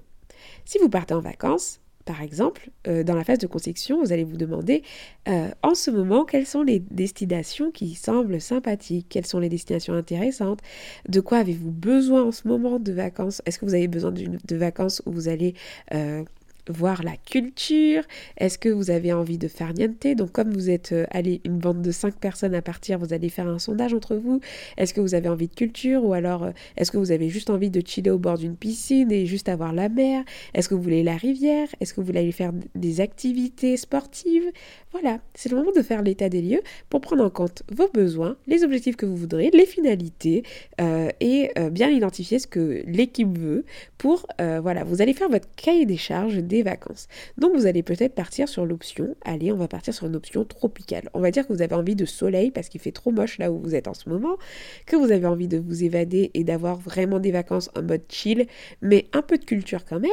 Si 0.65 0.77
vous 0.79 0.89
partez 0.89 1.13
en 1.13 1.21
vacances, 1.21 1.79
par 2.05 2.21
exemple, 2.21 2.69
euh, 2.87 3.03
dans 3.03 3.15
la 3.15 3.23
phase 3.23 3.37
de 3.37 3.47
conception, 3.47 4.01
vous 4.01 4.11
allez 4.11 4.23
vous 4.23 4.37
demander 4.37 4.83
euh, 5.27 5.49
en 5.61 5.75
ce 5.75 5.91
moment 5.91 6.25
quelles 6.25 6.47
sont 6.47 6.63
les 6.63 6.79
destinations 6.79 7.71
qui 7.71 7.95
semblent 7.95 8.41
sympathiques, 8.41 9.07
quelles 9.09 9.25
sont 9.25 9.39
les 9.39 9.49
destinations 9.49 9.93
intéressantes, 9.93 10.59
de 11.07 11.19
quoi 11.19 11.39
avez-vous 11.39 11.71
besoin 11.71 12.23
en 12.23 12.31
ce 12.31 12.47
moment 12.47 12.79
de 12.79 12.91
vacances, 12.91 13.41
est-ce 13.45 13.59
que 13.59 13.65
vous 13.65 13.75
avez 13.75 13.87
besoin 13.87 14.11
de 14.11 14.55
vacances 14.55 15.01
où 15.05 15.11
vous 15.11 15.27
allez 15.27 15.53
euh, 15.93 16.23
voir 16.69 17.03
la 17.03 17.15
culture. 17.17 18.03
Est-ce 18.37 18.57
que 18.57 18.69
vous 18.69 18.91
avez 18.91 19.13
envie 19.13 19.37
de 19.37 19.47
faire 19.47 19.73
niente? 19.73 20.07
Donc 20.15 20.31
comme 20.31 20.51
vous 20.51 20.69
êtes 20.69 20.91
euh, 20.91 21.05
allé 21.11 21.41
une 21.45 21.57
bande 21.57 21.81
de 21.81 21.91
5 21.91 22.15
personnes 22.15 22.55
à 22.55 22.61
partir, 22.61 22.99
vous 22.99 23.13
allez 23.13 23.29
faire 23.29 23.47
un 23.47 23.59
sondage 23.59 23.93
entre 23.93 24.15
vous. 24.15 24.39
Est-ce 24.77 24.93
que 24.93 25.01
vous 25.01 25.15
avez 25.15 25.29
envie 25.29 25.47
de 25.47 25.55
culture? 25.55 26.03
Ou 26.03 26.13
alors 26.13 26.43
euh, 26.43 26.51
est-ce 26.77 26.91
que 26.91 26.97
vous 26.97 27.11
avez 27.11 27.29
juste 27.29 27.49
envie 27.49 27.69
de 27.69 27.81
chiller 27.85 28.11
au 28.11 28.17
bord 28.17 28.37
d'une 28.37 28.55
piscine 28.55 29.11
et 29.11 29.25
juste 29.25 29.49
avoir 29.49 29.73
la 29.73 29.89
mer? 29.89 30.23
Est-ce 30.53 30.69
que 30.69 30.75
vous 30.75 30.81
voulez 30.81 31.03
la 31.03 31.15
rivière? 31.15 31.67
Est-ce 31.79 31.93
que 31.93 32.01
vous 32.01 32.07
voulez 32.07 32.31
faire 32.31 32.51
des 32.75 33.01
activités 33.01 33.77
sportives? 33.77 34.51
Voilà, 34.91 35.19
c'est 35.33 35.49
le 35.49 35.57
moment 35.57 35.71
de 35.71 35.81
faire 35.81 36.01
l'état 36.01 36.29
des 36.29 36.41
lieux 36.41 36.61
pour 36.89 37.01
prendre 37.01 37.23
en 37.23 37.29
compte 37.29 37.63
vos 37.71 37.87
besoins, 37.89 38.35
les 38.47 38.63
objectifs 38.63 38.97
que 38.97 39.05
vous 39.05 39.15
voudrez, 39.15 39.49
les 39.53 39.65
finalités 39.65 40.43
euh, 40.79 41.09
et 41.19 41.51
bien 41.71 41.89
identifier 41.89 42.39
ce 42.39 42.47
que 42.47 42.83
l'équipe 42.85 43.37
veut 43.37 43.65
pour, 43.97 44.25
voilà, 44.39 44.83
vous 44.83 45.01
allez 45.01 45.13
faire 45.13 45.29
votre 45.29 45.47
cahier 45.55 45.85
des 45.85 45.97
charges 45.97 46.37
vacances. 46.61 47.07
Donc 47.37 47.55
vous 47.55 47.65
allez 47.65 47.83
peut-être 47.83 48.13
partir 48.13 48.49
sur 48.49 48.65
l'option, 48.65 49.15
allez, 49.23 49.51
on 49.51 49.57
va 49.57 49.67
partir 49.67 49.93
sur 49.93 50.07
une 50.07 50.15
option 50.15 50.43
tropicale. 50.43 51.09
On 51.13 51.21
va 51.21 51.31
dire 51.31 51.47
que 51.47 51.53
vous 51.53 51.61
avez 51.61 51.75
envie 51.75 51.95
de 51.95 52.05
soleil 52.05 52.51
parce 52.51 52.67
qu'il 52.67 52.81
fait 52.81 52.91
trop 52.91 53.11
moche 53.11 53.37
là 53.37 53.51
où 53.51 53.59
vous 53.59 53.75
êtes 53.75 53.87
en 53.87 53.93
ce 53.93 54.09
moment, 54.09 54.37
que 54.85 54.97
vous 54.97 55.11
avez 55.11 55.25
envie 55.25 55.47
de 55.47 55.57
vous 55.57 55.83
évader 55.83 56.31
et 56.33 56.43
d'avoir 56.43 56.75
vraiment 56.75 57.19
des 57.19 57.31
vacances 57.31 57.69
en 57.75 57.83
mode 57.83 58.03
chill, 58.09 58.47
mais 58.81 59.07
un 59.13 59.21
peu 59.21 59.37
de 59.37 59.45
culture 59.45 59.85
quand 59.85 59.99
même, 59.99 60.11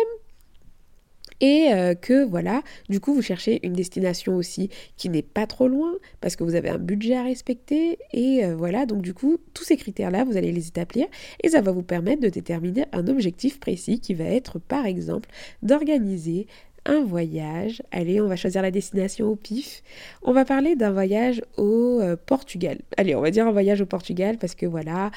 et 1.40 1.73
euh, 1.73 1.95
que 1.95 2.25
voilà, 2.25 2.62
du 2.88 3.00
coup 3.00 3.14
vous 3.14 3.23
cherchez 3.23 3.64
une 3.66 3.73
destination 3.73 4.37
aussi 4.37 4.71
qui 4.97 5.09
n'est 5.09 5.23
pas 5.23 5.47
trop 5.47 5.68
loin 5.68 5.92
parce 6.21 6.37
que 6.37 6.45
vous 6.45 6.54
avez 6.54 6.68
un 6.68 6.78
budget 6.78 7.16
à 7.16 7.23
respecter 7.23 7.99
et 8.12 8.45
euh, 8.45 8.57
voilà, 8.57 8.87
donc 8.87 9.02
du 9.02 9.14
coup 9.14 9.38
tous 9.54 9.64
ces 9.64 9.76
critères-là, 9.76 10.25
vous 10.25 10.37
allez 10.37 10.52
les 10.52 10.68
établir 10.68 11.07
et 11.42 11.49
ça 11.49 11.61
va 11.61 11.73
vous 11.73 11.83
permettre 11.83 12.23
de 12.23 12.28
déterminer 12.28 12.85
un 12.92 13.07
objectif 13.09 13.61
précis 13.61 14.00
qui 14.00 14.14
va 14.14 14.25
être 14.25 14.59
par 14.59 14.87
exemple 14.87 15.28
d'organiser 15.62 16.47
un 16.87 17.02
voyage. 17.04 17.83
Allez, 17.90 18.21
on 18.21 18.28
va 18.28 18.37
choisir 18.37 18.62
la 18.62 18.71
destination 18.71 19.26
au 19.26 19.37
pif. 19.37 19.83
On 20.23 20.33
va 20.33 20.45
parler 20.45 20.75
d'un 20.75 20.90
voyage 20.90 21.42
au 21.59 22.00
euh, 22.00 22.16
Portugal. 22.16 22.78
Allez, 22.97 23.14
on 23.14 23.21
va 23.21 23.30
dire 23.30 23.47
un 23.47 23.52
voyage 23.52 23.80
au 23.83 23.87
Portugal 23.87 24.38
parce 24.38 24.54
que 24.54 24.64
voilà, 24.64 25.11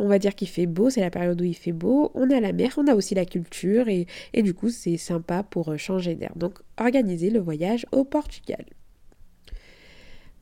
on 0.00 0.08
va 0.08 0.18
dire 0.18 0.34
qu'il 0.34 0.48
fait 0.48 0.66
beau, 0.66 0.90
c'est 0.90 1.02
la 1.02 1.10
période 1.10 1.40
où 1.40 1.44
il 1.44 1.54
fait 1.54 1.72
beau, 1.72 2.10
on 2.14 2.30
a 2.30 2.40
la 2.40 2.52
mer, 2.52 2.74
on 2.78 2.86
a 2.86 2.94
aussi 2.94 3.14
la 3.14 3.26
culture 3.26 3.86
et, 3.88 4.06
du 4.34 4.54
coup 4.54 4.70
c'est 4.70 4.96
sympa 4.96 5.42
pour 5.42 5.70
euh, 5.70 5.76
changer 5.76 6.14
d'air. 6.14 6.32
Donc 6.36 6.58
organiser 6.78 7.30
le 7.30 7.38
voyage 7.38 7.86
au 7.92 8.04
Portugal. 8.04 8.64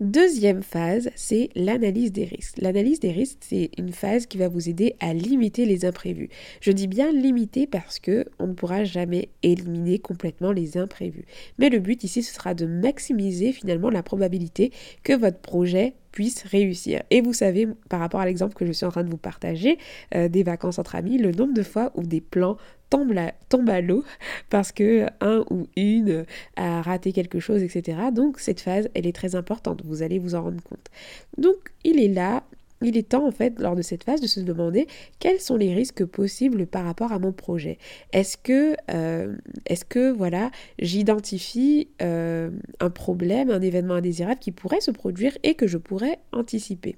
Deuxième 0.00 0.62
phase, 0.62 1.10
c'est 1.16 1.50
l'analyse 1.56 2.12
des 2.12 2.24
risques. 2.24 2.58
L'analyse 2.58 3.00
des 3.00 3.10
risques, 3.10 3.38
c'est 3.40 3.70
une 3.78 3.90
phase 3.90 4.26
qui 4.26 4.38
va 4.38 4.46
vous 4.46 4.68
aider 4.68 4.94
à 5.00 5.12
limiter 5.12 5.66
les 5.66 5.84
imprévus. 5.84 6.28
Je 6.60 6.70
dis 6.70 6.86
bien 6.86 7.10
limiter 7.10 7.66
parce 7.66 7.98
que 7.98 8.26
on 8.38 8.46
ne 8.46 8.52
pourra 8.52 8.84
jamais 8.84 9.30
éliminer 9.42 9.98
complètement 9.98 10.52
les 10.52 10.76
imprévus. 10.76 11.24
Mais 11.58 11.68
le 11.68 11.80
but 11.80 12.04
ici, 12.04 12.22
ce 12.22 12.32
sera 12.32 12.54
de 12.54 12.64
maximiser 12.64 13.50
finalement 13.50 13.90
la 13.90 14.04
probabilité 14.04 14.70
que 15.02 15.14
votre 15.14 15.40
projet 15.40 15.94
réussir. 16.44 17.02
Et 17.10 17.20
vous 17.20 17.32
savez, 17.32 17.68
par 17.88 18.00
rapport 18.00 18.20
à 18.20 18.26
l'exemple 18.26 18.54
que 18.54 18.66
je 18.66 18.72
suis 18.72 18.86
en 18.86 18.90
train 18.90 19.04
de 19.04 19.10
vous 19.10 19.16
partager, 19.16 19.78
euh, 20.14 20.28
des 20.28 20.42
vacances 20.42 20.78
entre 20.78 20.94
amis, 20.94 21.18
le 21.18 21.32
nombre 21.32 21.54
de 21.54 21.62
fois 21.62 21.92
où 21.94 22.02
des 22.02 22.20
plans 22.20 22.56
tombent, 22.90 23.68
à 23.68 23.80
l'eau 23.80 24.04
parce 24.50 24.72
que 24.72 25.06
un 25.20 25.44
ou 25.50 25.68
une 25.76 26.24
a 26.56 26.82
raté 26.82 27.12
quelque 27.12 27.40
chose, 27.40 27.62
etc. 27.62 27.98
Donc 28.12 28.38
cette 28.38 28.60
phase, 28.60 28.88
elle 28.94 29.06
est 29.06 29.14
très 29.14 29.34
importante, 29.34 29.82
vous 29.84 30.02
allez 30.02 30.18
vous 30.18 30.34
en 30.34 30.42
rendre 30.42 30.62
compte. 30.62 30.88
Donc 31.36 31.56
il 31.84 32.00
est 32.00 32.08
là 32.08 32.44
il 32.82 32.96
est 32.96 33.08
temps 33.08 33.26
en 33.26 33.30
fait 33.30 33.58
lors 33.58 33.76
de 33.76 33.82
cette 33.82 34.04
phase 34.04 34.20
de 34.20 34.26
se 34.26 34.40
demander 34.40 34.86
quels 35.18 35.40
sont 35.40 35.56
les 35.56 35.74
risques 35.74 36.04
possibles 36.04 36.66
par 36.66 36.84
rapport 36.84 37.12
à 37.12 37.18
mon 37.18 37.32
projet. 37.32 37.78
Est-ce 38.12 38.36
que, 38.36 38.76
euh, 38.90 39.36
voilà, 40.16 40.50
j'identifie 40.78 41.88
euh, 42.02 42.50
un 42.80 42.90
problème, 42.90 43.50
un 43.50 43.60
événement 43.60 43.94
indésirable 43.94 44.38
qui 44.38 44.52
pourrait 44.52 44.80
se 44.80 44.90
produire 44.90 45.36
et 45.42 45.54
que 45.54 45.66
je 45.66 45.78
pourrais 45.78 46.18
anticiper? 46.32 46.96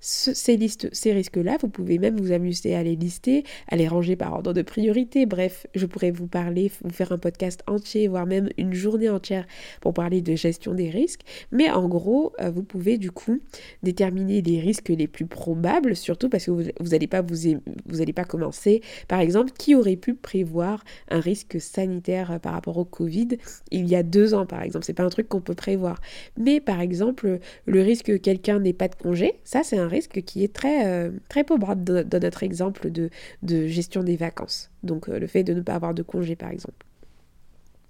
ces, 0.00 0.58
ces 0.92 1.12
risques-là, 1.12 1.56
vous 1.60 1.68
pouvez 1.68 1.98
même 1.98 2.16
vous 2.16 2.32
amuser 2.32 2.74
à 2.74 2.82
les 2.82 2.96
lister, 2.96 3.44
à 3.68 3.76
les 3.76 3.88
ranger 3.88 4.14
par 4.14 4.32
ordre 4.34 4.52
de 4.52 4.62
priorité. 4.62 5.26
Bref, 5.26 5.66
je 5.74 5.86
pourrais 5.86 6.10
vous 6.10 6.28
parler, 6.28 6.70
vous 6.82 6.90
faire 6.90 7.12
un 7.12 7.18
podcast 7.18 7.62
entier, 7.66 8.06
voire 8.06 8.26
même 8.26 8.48
une 8.56 8.72
journée 8.72 9.08
entière 9.08 9.46
pour 9.80 9.94
parler 9.94 10.22
de 10.22 10.36
gestion 10.36 10.74
des 10.74 10.90
risques. 10.90 11.22
Mais 11.50 11.70
en 11.70 11.88
gros, 11.88 12.32
euh, 12.40 12.50
vous 12.50 12.62
pouvez 12.62 12.98
du 12.98 13.10
coup 13.10 13.40
déterminer 13.82 14.42
les 14.42 14.60
risques 14.60 14.90
les 14.96 15.08
plus 15.16 15.24
probable, 15.24 15.96
surtout 15.96 16.28
parce 16.28 16.44
que 16.44 16.50
vous 16.50 16.90
n'allez 16.90 17.06
pas, 17.06 17.22
vous, 17.22 17.58
vous 17.86 18.00
allez 18.02 18.12
pas 18.12 18.24
commencer. 18.24 18.82
Par 19.08 19.18
exemple, 19.20 19.50
qui 19.56 19.74
aurait 19.74 19.96
pu 19.96 20.12
prévoir 20.12 20.84
un 21.08 21.20
risque 21.20 21.58
sanitaire 21.58 22.32
euh, 22.32 22.38
par 22.38 22.52
rapport 22.52 22.76
au 22.76 22.84
Covid 22.84 23.28
il 23.70 23.88
y 23.88 23.96
a 23.96 24.02
deux 24.02 24.34
ans, 24.34 24.44
par 24.44 24.62
exemple? 24.62 24.84
C'est 24.84 24.92
pas 24.92 25.04
un 25.04 25.08
truc 25.08 25.26
qu'on 25.30 25.40
peut 25.40 25.54
prévoir. 25.54 26.02
Mais 26.36 26.60
par 26.60 26.82
exemple, 26.82 27.38
le 27.64 27.80
risque 27.80 28.06
que 28.06 28.16
quelqu'un 28.18 28.60
n'ait 28.60 28.74
pas 28.74 28.88
de 28.88 28.94
congé, 28.94 29.36
ça 29.42 29.62
c'est 29.64 29.78
un 29.78 29.88
risque 29.88 30.22
qui 30.22 30.44
est 30.44 30.52
très, 30.52 30.86
euh, 30.86 31.10
très 31.30 31.44
pauvre 31.44 31.74
dans, 31.74 32.20
notre 32.20 32.42
exemple 32.42 32.90
de, 32.90 33.08
de 33.42 33.66
gestion 33.66 34.02
des 34.02 34.16
vacances. 34.16 34.70
Donc 34.82 35.08
euh, 35.08 35.18
le 35.18 35.26
fait 35.26 35.44
de 35.44 35.54
ne 35.54 35.62
pas 35.62 35.74
avoir 35.74 35.94
de 35.94 36.02
congé, 36.02 36.36
par 36.36 36.50
exemple. 36.50 36.84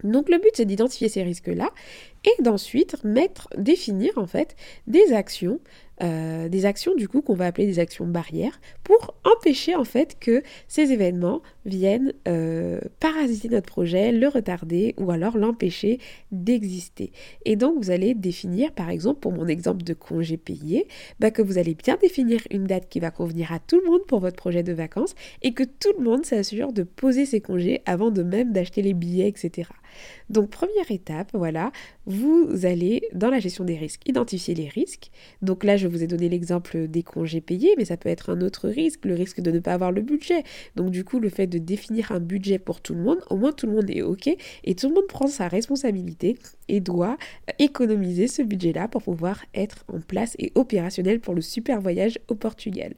Donc 0.04 0.28
le 0.28 0.38
but 0.38 0.50
c'est 0.54 0.66
d'identifier 0.66 1.08
ces 1.08 1.22
risques-là 1.22 1.70
et 2.24 2.42
d'ensuite 2.42 3.02
mettre, 3.04 3.48
définir 3.56 4.12
en 4.16 4.26
fait 4.26 4.54
des 4.86 5.12
actions 5.12 5.58
euh, 6.02 6.48
des 6.48 6.66
actions 6.66 6.94
du 6.94 7.08
coup 7.08 7.22
qu'on 7.22 7.34
va 7.34 7.46
appeler 7.46 7.66
des 7.66 7.78
actions 7.78 8.06
barrières 8.06 8.60
pour 8.84 9.14
empêcher 9.24 9.74
en 9.74 9.84
fait 9.84 10.18
que 10.20 10.42
ces 10.68 10.92
événements 10.92 11.40
viennent 11.64 12.12
euh, 12.28 12.80
parasiter 13.00 13.48
notre 13.48 13.66
projet, 13.66 14.12
le 14.12 14.28
retarder 14.28 14.94
ou 14.98 15.10
alors 15.10 15.38
l'empêcher 15.38 15.98
d'exister. 16.32 17.12
Et 17.44 17.56
donc 17.56 17.82
vous 17.82 17.90
allez 17.90 18.14
définir 18.14 18.72
par 18.72 18.90
exemple 18.90 19.20
pour 19.20 19.32
mon 19.32 19.46
exemple 19.46 19.84
de 19.84 19.94
congé 19.94 20.36
payé, 20.36 20.86
bah, 21.18 21.30
que 21.30 21.42
vous 21.42 21.56
allez 21.56 21.74
bien 21.74 21.96
définir 22.00 22.40
une 22.50 22.64
date 22.64 22.88
qui 22.88 23.00
va 23.00 23.10
convenir 23.10 23.52
à 23.52 23.58
tout 23.58 23.80
le 23.80 23.90
monde 23.90 24.04
pour 24.06 24.20
votre 24.20 24.36
projet 24.36 24.62
de 24.62 24.72
vacances 24.72 25.14
et 25.42 25.52
que 25.52 25.64
tout 25.64 25.92
le 25.98 26.04
monde 26.04 26.26
s'assure 26.26 26.72
de 26.72 26.82
poser 26.82 27.26
ses 27.26 27.40
congés 27.40 27.82
avant 27.86 28.10
de 28.10 28.22
même 28.22 28.52
d'acheter 28.52 28.82
les 28.82 28.94
billets, 28.94 29.28
etc. 29.28 29.68
Donc 30.30 30.50
première 30.50 30.90
étape, 30.90 31.30
voilà, 31.34 31.72
vous 32.06 32.48
allez 32.62 33.02
dans 33.12 33.30
la 33.30 33.40
gestion 33.40 33.64
des 33.64 33.76
risques 33.76 34.02
identifier 34.06 34.54
les 34.54 34.68
risques. 34.68 35.10
Donc 35.42 35.64
là, 35.64 35.76
je 35.76 35.88
vous 35.88 36.02
ai 36.02 36.06
donné 36.06 36.28
l'exemple 36.28 36.88
des 36.88 37.02
congés 37.02 37.40
payés, 37.40 37.74
mais 37.76 37.84
ça 37.84 37.96
peut 37.96 38.08
être 38.08 38.30
un 38.30 38.40
autre 38.40 38.68
risque, 38.68 39.04
le 39.04 39.14
risque 39.14 39.40
de 39.40 39.50
ne 39.50 39.58
pas 39.58 39.74
avoir 39.74 39.92
le 39.92 40.02
budget. 40.02 40.42
Donc 40.74 40.90
du 40.90 41.04
coup, 41.04 41.18
le 41.18 41.28
fait 41.28 41.46
de 41.46 41.58
définir 41.58 42.12
un 42.12 42.20
budget 42.20 42.58
pour 42.58 42.80
tout 42.80 42.94
le 42.94 43.02
monde, 43.02 43.18
au 43.30 43.36
moins 43.36 43.52
tout 43.52 43.66
le 43.66 43.72
monde 43.72 43.90
est 43.90 44.02
OK 44.02 44.28
et 44.64 44.74
tout 44.74 44.88
le 44.88 44.94
monde 44.94 45.06
prend 45.06 45.26
sa 45.26 45.48
responsabilité 45.48 46.36
et 46.68 46.80
doit 46.80 47.16
économiser 47.58 48.28
ce 48.28 48.42
budget-là 48.42 48.88
pour 48.88 49.02
pouvoir 49.02 49.44
être 49.54 49.84
en 49.88 50.00
place 50.00 50.34
et 50.38 50.52
opérationnel 50.54 51.20
pour 51.20 51.34
le 51.34 51.40
super 51.40 51.80
voyage 51.80 52.18
au 52.28 52.34
Portugal. 52.34 52.94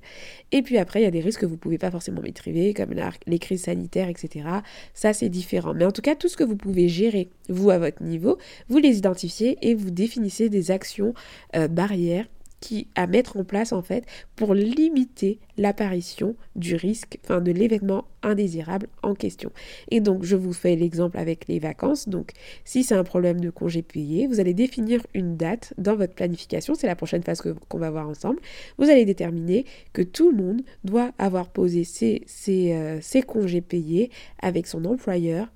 Et 0.53 0.63
puis 0.63 0.79
après, 0.79 1.01
il 1.01 1.05
y 1.05 1.07
a 1.07 1.11
des 1.11 1.21
risques 1.21 1.41
que 1.41 1.47
vous 1.47 1.55
ne 1.55 1.59
pouvez 1.59 1.79
pas 1.79 1.91
forcément 1.91 2.23
maîtriser, 2.23 2.75
comme 2.75 2.95
les 3.27 3.39
crises 3.39 3.65
sanitaires, 3.65 4.09
etc. 4.09 4.49
Ça, 4.95 5.13
c'est 5.13 5.29
différent. 5.29 5.75
Mais 5.75 5.85
en 5.85 5.93
tout 5.93 6.03
cas, 6.03 6.15
tout 6.15 6.29
ce 6.29 6.37
que 6.37 6.45
vous 6.45 6.57
pouvez 6.57 6.88
gérer, 6.89 7.29
vous, 7.49 7.71
à 7.71 7.79
votre 7.79 8.03
niveau, 8.03 8.39
vous 8.69 8.79
les 8.79 8.99
identifiez 8.99 9.59
et 9.63 9.75
vous 9.75 9.91
définissez 9.91 10.49
des 10.49 10.71
actions 10.71 11.15
euh, 11.57 11.69
barrières 11.69 12.27
qui 12.61 12.89
à 12.95 13.07
mettre 13.07 13.37
en 13.37 13.45
place 13.45 13.73
en 13.73 13.83
fait 13.83 14.05
pour 14.37 14.55
limiter 14.55 15.39
l'apparition 15.57 16.35
du 16.57 16.75
risque, 16.75 17.19
enfin 17.25 17.41
de 17.41 17.53
l'événement 17.53 18.05
indésirable 18.23 18.89
en 19.03 19.15
question. 19.15 19.51
Et 19.91 20.01
donc 20.01 20.25
je 20.25 20.37
vous 20.37 20.53
fais 20.53 20.77
l'exemple 20.77 21.19
avec 21.19 21.47
les 21.49 21.59
vacances. 21.59 22.09
Donc 22.09 22.33
si 22.65 22.85
c'est 22.85 22.95
un 22.95 23.05
problème 23.05 23.41
de 23.41 23.51
congé 23.51 23.83
payé, 23.83 24.27
vous 24.27 24.41
allez 24.41 24.55
définir 24.55 25.07
une 25.15 25.37
date 25.37 25.73
dans 25.79 25.97
votre 25.97 26.15
planification, 26.15 26.75
c'est 26.75 26.87
la 26.87 26.97
prochaine 26.97 27.23
phase 27.23 27.43
qu'on 27.69 27.79
va 27.79 27.91
voir 27.91 28.09
ensemble. 28.09 28.41
Vous 28.79 28.89
allez 28.91 29.05
déterminer 29.05 29.65
que 29.93 30.03
tout 30.03 30.31
le 30.31 30.37
monde 30.37 30.63
doit 30.85 31.13
avoir 31.19 31.49
posé 31.49 31.85
ses, 31.85 32.25
euh, 32.49 32.99
ses 33.01 33.23
congés 33.23 33.61
payés 33.61 34.11
avec 34.41 34.67
son 34.67 34.85
employeur 34.85 35.49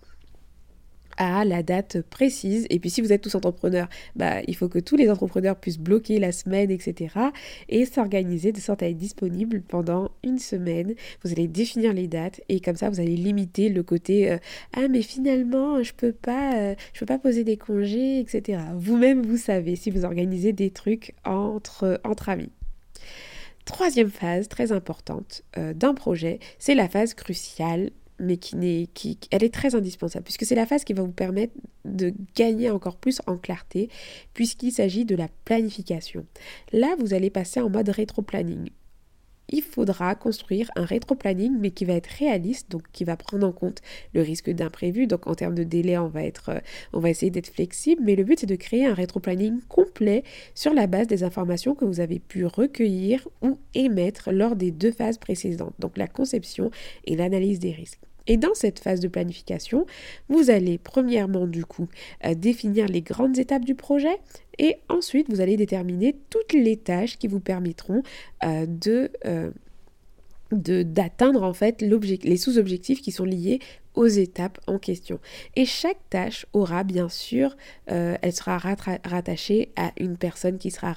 à 1.16 1.45
la 1.45 1.62
date 1.62 2.02
précise. 2.02 2.66
Et 2.71 2.78
puis 2.78 2.90
si 2.90 3.00
vous 3.00 3.12
êtes 3.12 3.23
tous 3.23 3.35
entrepreneurs, 3.35 3.88
bah, 4.16 4.40
il 4.47 4.57
faut 4.57 4.69
que 4.69 4.78
tous 4.78 4.97
les 4.97 5.11
entrepreneurs 5.11 5.57
puissent 5.57 5.78
bloquer 5.78 6.19
la 6.19 6.33
semaine, 6.33 6.71
etc. 6.71 7.14
Et 7.69 7.85
s'organiser 7.85 8.52
de 8.52 8.61
sorte 8.61 8.83
à 8.83 8.88
être 8.88 8.97
disponible 8.97 9.62
pendant 9.62 10.11
une 10.23 10.38
semaine. 10.38 10.95
Vous 11.25 11.33
allez 11.33 11.49
définir 11.49 11.92
les 11.92 12.09
dates 12.09 12.40
et 12.49 12.61
comme 12.61 12.76
ça 12.76 12.90
vous 12.90 13.00
allez 13.00 13.16
limiter 13.16 13.69
le 13.69 13.83
côté 13.83 14.31
euh, 14.31 14.38
ah 14.75 14.88
mais 14.88 15.02
finalement 15.02 15.83
je 15.83 15.92
peux 15.92 16.12
pas 16.12 16.57
euh, 16.57 16.75
peux 17.02 17.07
pas 17.07 17.19
poser 17.19 17.42
des 17.42 17.57
congés, 17.57 18.21
etc. 18.21 18.61
Vous-même 18.76 19.23
vous 19.23 19.37
savez 19.37 19.75
si 19.75 19.90
vous 19.90 20.04
organisez 20.04 20.52
des 20.52 20.71
trucs 20.71 21.14
entre, 21.25 22.00
entre 22.04 22.28
amis. 22.28 22.52
Troisième 23.64 24.11
phase 24.11 24.49
très 24.49 24.71
importante 24.71 25.42
euh, 25.59 25.75
d'un 25.75 25.95
projet, 25.95 26.38
c'est 26.61 26.76
la 26.76 26.88
phase 26.88 27.14
cruciale 27.14 27.90
mais 28.23 28.37
qui 28.38 28.57
n'est, 28.57 28.88
qui, 28.95 29.19
elle 29.31 29.45
est 29.45 29.52
très 29.52 29.75
indispensable, 29.75 30.25
puisque 30.25 30.45
c'est 30.45 30.55
la 30.55 30.67
phase 30.67 30.85
qui 30.85 30.93
va 30.93 31.02
vous 31.02 31.12
permettre 31.12 31.55
de 31.85 32.14
gagner 32.35 32.71
encore 32.71 32.97
plus 32.97 33.21
en 33.26 33.37
clarté, 33.37 33.88
puisqu'il 34.35 34.73
s'agit 34.73 35.05
de 35.05 35.17
la 35.17 35.29
planification. 35.45 36.25
Là, 36.73 36.95
vous 36.99 37.14
allez 37.14 37.31
passer 37.31 37.61
en 37.61 37.69
mode 37.69 37.88
rétro-planning 37.88 38.71
il 39.52 39.62
faudra 39.62 40.14
construire 40.14 40.71
un 40.76 40.85
rétro-planning, 40.85 41.57
mais 41.59 41.71
qui 41.71 41.85
va 41.85 41.95
être 41.95 42.07
réaliste, 42.07 42.71
donc 42.71 42.83
qui 42.93 43.05
va 43.05 43.17
prendre 43.17 43.47
en 43.47 43.52
compte 43.52 43.81
le 44.14 44.23
risque 44.23 44.50
d'imprévu. 44.50 45.07
Donc 45.07 45.26
en 45.26 45.35
termes 45.35 45.55
de 45.55 45.62
délai, 45.64 45.99
on 45.99 46.09
va, 46.09 46.23
euh, 46.23 46.61
on 46.93 47.00
va 47.00 47.11
essayer 47.11 47.31
d'être 47.31 47.49
flexible, 47.49 48.02
mais 48.05 48.17
le 48.17 48.25
but 48.25 48.41
c'est 48.41 48.47
de 48.47 48.57
créer 48.57 48.87
un 48.87 48.95
rétro-planning 48.95 49.61
complet 49.69 50.25
sur 50.55 50.73
la 50.73 50.87
base 50.87 51.07
des 51.07 51.23
informations 51.23 51.75
que 51.75 51.85
vous 51.85 52.00
avez 52.00 52.19
pu 52.19 52.47
recueillir 52.47 53.29
ou 53.43 53.59
émettre 53.75 54.33
lors 54.33 54.57
des 54.57 54.71
deux 54.71 54.93
phases 54.93 55.19
précédentes, 55.19 55.75
donc 55.79 55.99
la 55.99 56.09
conception 56.09 56.71
et 57.05 57.17
l'analyse 57.17 57.59
des 57.59 57.73
risques. 57.73 58.00
Et 58.26 58.37
dans 58.37 58.55
cette 58.55 58.79
phase 58.79 59.00
de 59.00 59.09
planification, 59.09 59.87
vous 60.29 60.50
allez 60.50 60.79
premièrement 60.79 61.47
du 61.47 61.64
coup 61.64 61.88
euh, 62.25 62.35
définir 62.35 62.87
les 62.87 63.02
grandes 63.02 63.38
étapes 63.38 63.64
du 63.64 63.75
projet 63.75 64.17
et 64.59 64.76
ensuite 64.88 65.31
vous 65.31 65.41
allez 65.41 65.57
déterminer 65.57 66.17
toutes 66.31 66.52
les 66.52 66.76
tâches 66.76 67.19
qui 67.19 67.29
vous 67.29 67.41
permettront 67.41 68.02
euh, 68.45 68.67
euh, 69.26 69.50
d'atteindre 70.50 71.43
en 71.43 71.55
fait 71.55 71.81
les 71.81 72.37
sous-objectifs 72.37 73.00
qui 73.00 73.11
sont 73.11 73.25
liés 73.25 73.61
aux 73.94 74.06
étapes 74.06 74.58
en 74.66 74.78
question. 74.78 75.18
Et 75.56 75.64
chaque 75.64 75.99
tâche 76.11 76.46
aura 76.52 76.84
bien 76.84 77.08
sûr, 77.08 77.56
euh, 77.90 78.16
elle 78.22 78.32
sera 78.32 78.58
rattachée 78.58 79.72
à 79.76 79.92
une 79.99 80.16
personne 80.16 80.58
qui 80.58 80.70
sera 80.70 80.94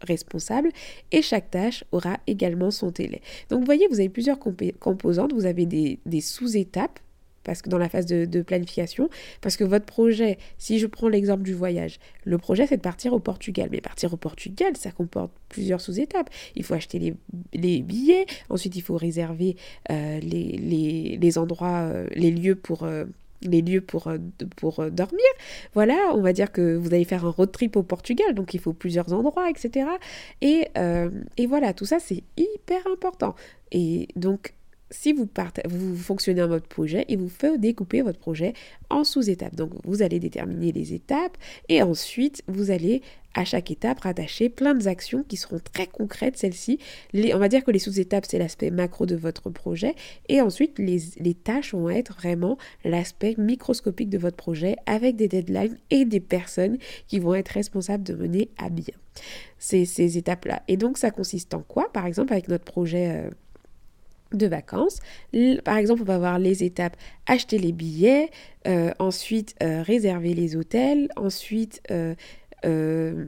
responsable 0.00 0.70
et 1.10 1.22
chaque 1.22 1.50
tâche 1.50 1.84
aura 1.92 2.18
également 2.26 2.70
son 2.70 2.90
délai. 2.90 3.20
Donc 3.48 3.60
vous 3.60 3.66
voyez, 3.66 3.86
vous 3.88 4.00
avez 4.00 4.08
plusieurs 4.08 4.38
composantes, 4.38 5.32
vous 5.32 5.46
avez 5.46 5.66
des 5.66 6.20
sous-étapes 6.20 7.00
parce 7.44 7.62
que 7.62 7.68
dans 7.68 7.78
la 7.78 7.88
phase 7.88 8.06
de, 8.06 8.42
planification, 8.42 9.08
parce 9.40 9.56
que 9.56 9.64
votre 9.64 9.86
projet, 9.86 10.38
si 10.58 10.78
je 10.78 10.86
prends 10.86 11.08
l'exemple 11.08 11.42
du 11.42 11.54
voyage, 11.54 11.98
le 12.24 12.38
projet 12.38 12.66
c'est 12.66 12.76
de 12.76 12.82
partir 12.82 13.12
au 13.12 13.20
Portugal, 13.20 13.68
mais 13.70 13.80
partir 13.80 14.12
au 14.12 14.16
Portugal, 14.16 14.76
ça 14.76 14.90
comporte 14.90 15.32
plusieurs 15.48 15.80
sous-étapes. 15.80 16.30
Il 16.56 16.64
faut 16.64 16.74
acheter 16.74 17.14
les, 17.52 17.82
billets, 17.82 18.26
ensuite 18.48 18.76
il 18.76 18.82
faut 18.82 18.96
réserver 18.96 19.56
euh, 19.90 20.20
les, 20.20 21.38
endroits, 21.38 21.82
euh, 21.82 22.08
les 22.14 22.30
lieux 22.30 22.54
pour... 22.56 22.84
Euh, 22.84 23.04
les 23.44 23.60
lieux 23.60 23.80
pour, 23.80 24.08
pour 24.54 24.88
dormir. 24.92 25.26
Voilà, 25.74 25.96
on 26.14 26.20
va 26.20 26.32
dire 26.32 26.52
que 26.52 26.76
vous 26.76 26.94
allez 26.94 27.02
faire 27.02 27.26
un 27.26 27.30
road 27.30 27.50
trip 27.50 27.74
au 27.74 27.82
Portugal, 27.82 28.36
donc 28.36 28.54
il 28.54 28.60
faut 28.60 28.72
plusieurs 28.72 29.12
endroits, 29.12 29.50
etc. 29.50 29.86
Et, 30.42 30.68
et 31.36 31.46
voilà, 31.48 31.74
tout 31.74 31.84
ça, 31.84 31.98
c'est 31.98 32.22
hyper 32.36 32.86
important. 32.86 33.34
Et 33.72 34.06
donc, 34.14 34.54
si 34.92 35.12
vous, 35.12 35.28
vous 35.66 35.96
fonctionnez 35.96 36.42
en 36.42 36.48
mode 36.48 36.66
projet, 36.66 37.04
il 37.08 37.18
vous 37.18 37.28
faut 37.28 37.56
découper 37.56 38.02
votre 38.02 38.18
projet 38.18 38.52
en 38.90 39.04
sous-étapes. 39.04 39.56
Donc, 39.56 39.70
vous 39.84 40.02
allez 40.02 40.20
déterminer 40.20 40.70
les 40.70 40.94
étapes 40.94 41.36
et 41.68 41.82
ensuite, 41.82 42.42
vous 42.46 42.70
allez 42.70 43.02
à 43.34 43.46
chaque 43.46 43.70
étape 43.70 44.00
rattacher 44.00 44.50
plein 44.50 44.74
d'actions 44.74 45.22
qui 45.22 45.38
seront 45.38 45.58
très 45.72 45.86
concrètes, 45.86 46.36
celles-ci. 46.36 46.78
On 47.14 47.38
va 47.38 47.48
dire 47.48 47.64
que 47.64 47.70
les 47.70 47.78
sous-étapes, 47.78 48.26
c'est 48.28 48.38
l'aspect 48.38 48.70
macro 48.70 49.06
de 49.06 49.16
votre 49.16 49.48
projet 49.48 49.94
et 50.28 50.42
ensuite, 50.42 50.78
les, 50.78 51.34
tâches 51.34 51.74
vont 51.74 51.88
être 51.88 52.12
vraiment 52.14 52.58
l'aspect 52.84 53.34
microscopique 53.38 54.10
de 54.10 54.18
votre 54.18 54.36
projet 54.36 54.76
avec 54.84 55.16
des 55.16 55.28
deadlines 55.28 55.78
et 55.90 56.04
des 56.04 56.20
personnes 56.20 56.76
qui 57.08 57.18
vont 57.18 57.34
être 57.34 57.48
responsables 57.48 58.04
de 58.04 58.14
mener 58.14 58.50
à 58.58 58.68
bien 58.68 58.94
ces, 59.58 59.86
ces 59.86 60.18
étapes-là. 60.18 60.62
Et 60.68 60.76
donc, 60.76 60.98
ça 60.98 61.10
consiste 61.10 61.54
en 61.54 61.62
quoi? 61.62 61.90
Par 61.92 62.04
exemple, 62.04 62.32
avec 62.32 62.48
notre 62.48 62.64
projet... 62.64 63.10
Euh, 63.10 63.30
de 64.36 64.46
vacances. 64.46 65.00
Par 65.64 65.76
exemple, 65.76 66.02
on 66.02 66.06
va 66.06 66.18
voir 66.18 66.38
les 66.38 66.64
étapes 66.64 66.96
acheter 67.26 67.58
les 67.58 67.72
billets, 67.72 68.30
euh, 68.66 68.92
ensuite 68.98 69.54
euh, 69.62 69.82
réserver 69.82 70.34
les 70.34 70.56
hôtels, 70.56 71.08
ensuite 71.16 71.82
euh, 71.90 72.14
euh, 72.64 73.26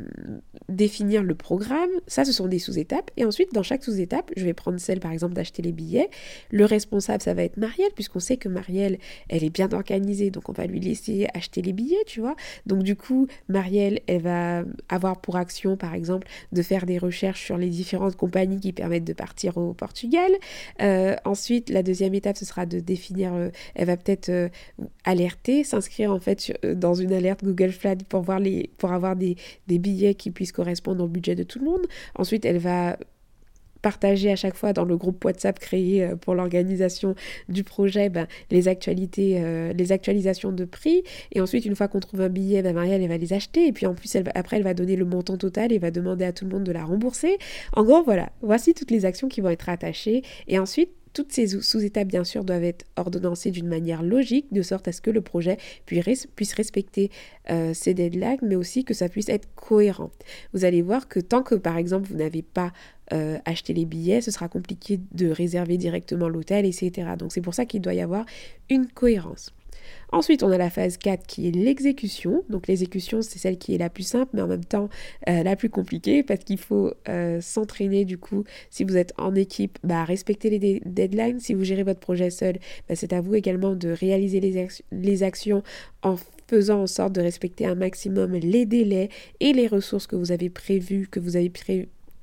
définir 0.69 1.23
le 1.23 1.35
programme. 1.35 1.91
Ça, 2.07 2.25
ce 2.25 2.33
sont 2.33 2.47
des 2.47 2.59
sous-étapes. 2.59 3.11
Et 3.17 3.25
ensuite, 3.25 3.53
dans 3.53 3.63
chaque 3.63 3.85
sous-étape, 3.85 4.31
je 4.37 4.45
vais 4.45 4.55
prendre 4.55 4.79
celle, 4.79 5.01
par 5.01 5.13
exemple, 5.13 5.35
d'acheter 5.35 5.63
les 5.63 5.73
billets. 5.73 6.09
Le 6.51 6.65
responsable, 6.65 7.23
ça 7.23 7.35
va 7.35 7.43
être 7.43 7.57
Marielle, 7.57 7.91
puisqu'on 7.95 8.21
sait 8.21 8.37
que 8.37 8.49
Marielle, 8.49 8.99
elle 9.29 9.45
est 9.45 9.51
bien 9.51 9.73
organisée, 9.73 10.31
donc 10.31 10.49
on 10.49 10.53
va 10.53 10.67
lui 10.67 10.81
laisser 10.81 11.27
acheter 11.35 11.63
les 11.63 11.73
billets, 11.73 12.05
tu 12.07 12.21
vois. 12.21 12.37
Donc, 12.67 12.83
du 12.83 12.97
coup, 12.97 13.27
Marielle, 13.49 14.01
elle 14.07 14.23
va 14.23 14.65
avoir 14.89 15.21
pour 15.21 15.37
action, 15.37 15.77
par 15.77 15.95
exemple, 15.95 16.27
de 16.53 16.63
faire 16.63 16.87
des 16.87 16.99
recherches 16.99 17.45
sur 17.45 17.59
les 17.59 17.69
différentes 17.69 18.17
compagnies 18.17 18.61
qui 18.61 18.73
permettent 18.73 19.05
de 19.05 19.13
partir 19.13 19.59
au 19.59 19.75
Portugal. 19.75 20.31
Euh, 20.81 21.17
ensuite, 21.25 21.71
la 21.71 21.83
deuxième 21.83 22.15
étape, 22.15 22.37
ce 22.37 22.45
sera 22.45 22.67
de 22.67 22.81
définir, 22.81 23.35
euh, 23.35 23.51
elle 23.75 23.87
va 23.87 23.97
peut-être 23.97 24.51
alerter, 25.05 25.65
s'inscrire 25.65 26.13
en 26.13 26.21
fait 26.21 26.53
dans 26.75 26.95
une 26.95 27.13
alerte 27.13 27.45
Google 27.45 27.73
Flag 27.73 28.03
pour, 28.05 28.23
voir 28.23 28.39
les, 28.39 28.71
pour 28.79 28.93
avoir 28.93 29.17
des 29.17 29.24
des, 29.67 29.79
billets 29.79 30.15
qui 30.15 30.31
puissent 30.31 30.53
correspondre 30.53 31.05
au 31.05 31.09
budget 31.09 31.35
de 31.35 31.43
tout 31.43 31.59
le 31.59 31.65
monde. 31.65 31.87
Ensuite, 32.15 32.45
elle 32.45 32.59
va 32.59 32.97
partager 33.83 34.33
à 34.33 34.37
chaque 34.37 34.57
fois 34.57 34.73
dans 34.73 34.87
le 34.87 34.97
groupe 34.97 35.23
WhatsApp 35.23 35.59
créé 35.59 36.05
euh, 36.05 36.17
pour 36.17 36.35
l'organisation 36.35 37.15
du 37.51 37.65
projet 37.65 38.09
ben, 38.09 38.27
les 38.51 38.67
actualités, 38.67 39.43
euh, 39.43 39.75
les 39.75 39.93
actualisations 39.93 40.53
de 40.53 40.65
prix. 40.65 41.03
Et 41.33 41.43
ensuite, 41.43 41.67
une 41.67 41.77
fois 41.77 41.87
qu'on 41.87 42.01
trouve 42.01 42.23
un 42.23 42.31
billet, 42.31 42.63
ben, 42.63 42.75
Marielle, 42.75 43.03
elle 43.03 43.09
va 43.09 43.19
les 43.19 43.35
acheter. 43.35 43.67
Et 43.67 43.73
puis 43.73 43.85
en 43.85 43.95
plus, 43.95 44.15
elle 44.15 44.25
après, 44.35 44.57
elle 44.57 44.63
va 44.63 44.73
donner 44.73 44.97
le 44.97 45.05
montant 45.05 45.37
total 45.37 45.71
et 45.71 45.79
va 45.79 45.91
demander 45.91 46.25
à 46.25 46.33
tout 46.33 46.47
le 46.47 46.51
monde 46.51 46.65
de 46.65 46.73
la 46.73 46.83
rembourser. 46.83 47.37
En 47.75 47.85
gros, 47.85 48.03
voilà, 48.03 48.31
voici 48.41 48.73
toutes 48.73 48.91
les 48.91 49.05
actions 49.05 49.29
qui 49.29 49.43
vont 49.43 49.51
être 49.51 49.69
attachées. 49.69 50.23
Et 50.49 50.59
ensuite, 50.59 50.89
toutes 51.15 51.33
ces 51.33 51.47
sous-étapes, 51.47 52.09
bien 52.09 52.25
sûr, 52.25 52.45
doivent 52.45 52.65
être 52.65 52.85
ordonnancées 52.97 53.51
d'une 53.51 53.69
manière 53.69 54.03
logique, 54.03 54.53
de 54.53 54.61
sorte 54.61 54.89
à 54.89 54.93
ce 54.93 55.01
que 55.01 55.11
le 55.11 55.23
projet 55.23 55.57
puisse 55.87 56.53
respecter 56.55 57.11
euh, 57.51 57.73
ces 57.73 57.95
deadlines, 57.95 58.39
mais 58.43 58.57
aussi 58.57 58.85
que 58.85 58.93
ça 58.93 59.09
puisse 59.09 59.29
être 59.29 59.49
cohérent. 59.55 60.11
Vous 60.53 60.65
allez 60.65 60.83
voir 60.83 61.09
que 61.09 61.21
tant 61.21 61.43
que, 61.43 61.55
par 61.55 61.77
exemple, 61.77 62.09
vous 62.09 62.17
n'avez 62.17 62.43
pas 62.43 62.73
euh, 63.13 63.39
acheté 63.45 63.73
les 63.73 63.85
billets, 63.85 64.21
ce 64.21 64.31
sera 64.31 64.49
compliqué 64.49 64.99
de 65.13 65.29
réserver 65.29 65.79
directement 65.79 66.29
l'hôtel, 66.29 66.67
etc. 66.67 67.13
Donc 67.19 67.33
c'est 67.33 67.41
pour 67.41 67.55
ça 67.55 67.65
qu'il 67.65 67.81
doit 67.81 67.95
y 67.95 68.01
avoir 68.01 68.27
une 68.69 68.87
cohérence. 68.87 69.53
Ensuite, 70.13 70.43
on 70.43 70.51
a 70.51 70.59
la 70.59 70.71
phase 70.71 70.97
4 70.97 71.27
qui 71.27 71.49
est 71.49 71.51
l'exécution. 71.51 72.45
Donc 72.49 72.69
l'exécution, 72.69 73.23
c'est 73.23 73.39
celle 73.39 73.59
qui 73.59 73.75
est 73.75 73.79
la 73.79 73.91
plus 73.91 74.03
simple, 74.05 74.31
mais 74.35 74.43
en 74.43 74.47
même 74.47 74.65
temps 74.65 74.89
euh, 75.29 75.43
la 75.43 75.57
plus 75.57 75.71
compliquée 75.71 76.23
parce 76.23 76.45
qu'il 76.45 76.59
faut 76.59 76.93
euh, 77.09 77.41
s'entraîner 77.41 78.05
du 78.05 78.19
coup. 78.19 78.45
Si 78.71 78.85
vous 78.85 78.97
êtes 78.97 79.13
en 79.19 79.35
équipe, 79.35 79.79
bah, 79.83 80.05
respecter 80.05 80.51
les 80.51 80.81
deadlines. 80.85 81.41
Si 81.41 81.55
vous 81.55 81.65
gérez 81.65 81.83
votre 81.83 82.01
projet 82.01 82.31
seul, 82.31 82.59
bah, 82.89 82.97
c'est 82.97 83.13
à 83.13 83.21
vous 83.21 83.35
également 83.35 83.75
de 83.75 83.91
réaliser 83.91 84.41
les, 84.41 85.23
actions 85.23 85.63
en 86.03 86.17
faisant 86.49 86.83
en 86.83 86.87
sorte 86.87 87.13
de 87.13 87.21
respecter 87.21 87.67
un 87.67 87.75
maximum 87.75 88.33
les 88.35 88.67
délais 88.67 89.09
et 89.41 89.53
les 89.53 89.67
ressources 89.67 90.07
que 90.07 90.17
vous 90.17 90.33
avez 90.33 90.51
prévues, 90.51 91.07
que 91.11 91.21
vous 91.21 91.37
avez 91.37 91.51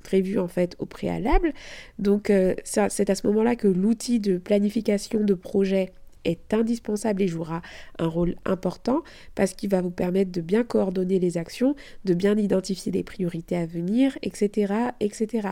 prévues 0.02 0.40
en 0.40 0.48
fait 0.48 0.76
au 0.80 0.86
préalable. 0.86 1.54
Donc 2.00 2.30
euh, 2.30 2.56
c'est 2.64 3.10
à 3.10 3.16
ce 3.16 3.28
moment-là 3.28 3.56
que 3.56 3.68
l'outil 3.68 4.20
de 4.20 4.38
planification 4.38 5.24
de 5.24 5.34
projet 5.34 5.92
est 6.26 6.54
indispensable 6.54 7.22
et 7.22 7.28
jouera 7.28 7.62
un 8.00 8.08
rôle 8.08 8.36
important 8.46 9.04
parce 9.36 9.54
qu'il 9.54 9.70
va 9.70 9.82
vous 9.82 9.92
permettre 9.92 10.32
de 10.32 10.42
bien 10.42 10.64
coordonner 10.64 11.20
les 11.20 11.38
actions, 11.38 11.76
de 12.06 12.14
bien 12.14 12.38
identifier 12.38 12.92
les 12.92 13.04
priorités 13.04 13.56
à 13.56 13.66
venir, 13.66 14.18
etc. 14.22 14.74
etc. 15.00 15.50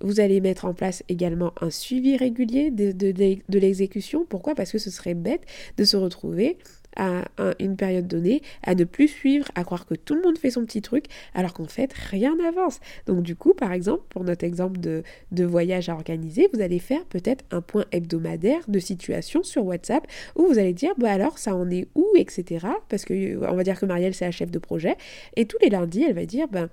Vous 0.00 0.20
allez 0.20 0.40
mettre 0.40 0.64
en 0.64 0.74
place 0.74 1.02
également 1.08 1.52
un 1.60 1.70
suivi 1.70 2.16
régulier 2.16 2.70
de, 2.70 2.92
de 2.92 3.58
l'exécution. 3.58 4.24
Pourquoi? 4.28 4.54
Parce 4.54 4.72
que 4.72 4.78
ce 4.78 4.90
serait 4.90 5.14
bête 5.14 5.44
de 5.76 5.84
se 5.84 5.96
retrouver 5.96 6.58
à, 6.96 7.24
une 7.58 7.76
période 7.76 8.06
donnée, 8.06 8.42
à 8.62 8.74
ne 8.74 8.84
plus 8.84 9.08
suivre, 9.08 9.46
à 9.54 9.64
croire 9.64 9.86
que 9.86 9.94
tout 9.94 10.14
le 10.14 10.22
monde 10.22 10.38
fait 10.38 10.50
son 10.50 10.64
petit 10.64 10.82
truc, 10.82 11.06
alors 11.34 11.52
qu'en 11.52 11.66
fait, 11.66 11.92
rien 11.92 12.36
n'avance. 12.36 12.80
Donc 13.06 13.22
du 13.22 13.36
coup, 13.36 13.54
par 13.54 13.72
exemple, 13.72 14.04
pour 14.08 14.24
notre 14.24 14.44
exemple 14.44 14.80
de, 14.80 15.02
de 15.30 15.44
voyage 15.44 15.88
à 15.88 15.94
organiser, 15.94 16.48
vous 16.52 16.60
allez 16.60 16.78
faire 16.78 17.04
peut-être 17.06 17.44
un 17.50 17.60
point 17.60 17.84
hebdomadaire 17.92 18.62
de 18.68 18.78
situation 18.78 19.42
sur 19.42 19.64
WhatsApp 19.64 20.06
où 20.36 20.46
vous 20.46 20.58
allez 20.58 20.74
dire, 20.74 20.92
bah 20.98 21.10
alors, 21.10 21.38
ça 21.38 21.54
en 21.54 21.70
est 21.70 21.88
où, 21.94 22.06
etc. 22.16 22.66
Parce 22.88 23.04
que 23.04 23.36
on 23.44 23.54
va 23.54 23.64
dire 23.64 23.78
que 23.78 23.86
Marielle, 23.86 24.14
c'est 24.14 24.24
la 24.24 24.30
chef 24.30 24.50
de 24.50 24.58
projet. 24.58 24.96
Et 25.36 25.46
tous 25.46 25.58
les 25.62 25.70
lundis, 25.70 26.04
elle 26.04 26.14
va 26.14 26.26
dire, 26.26 26.48
ben 26.48 26.68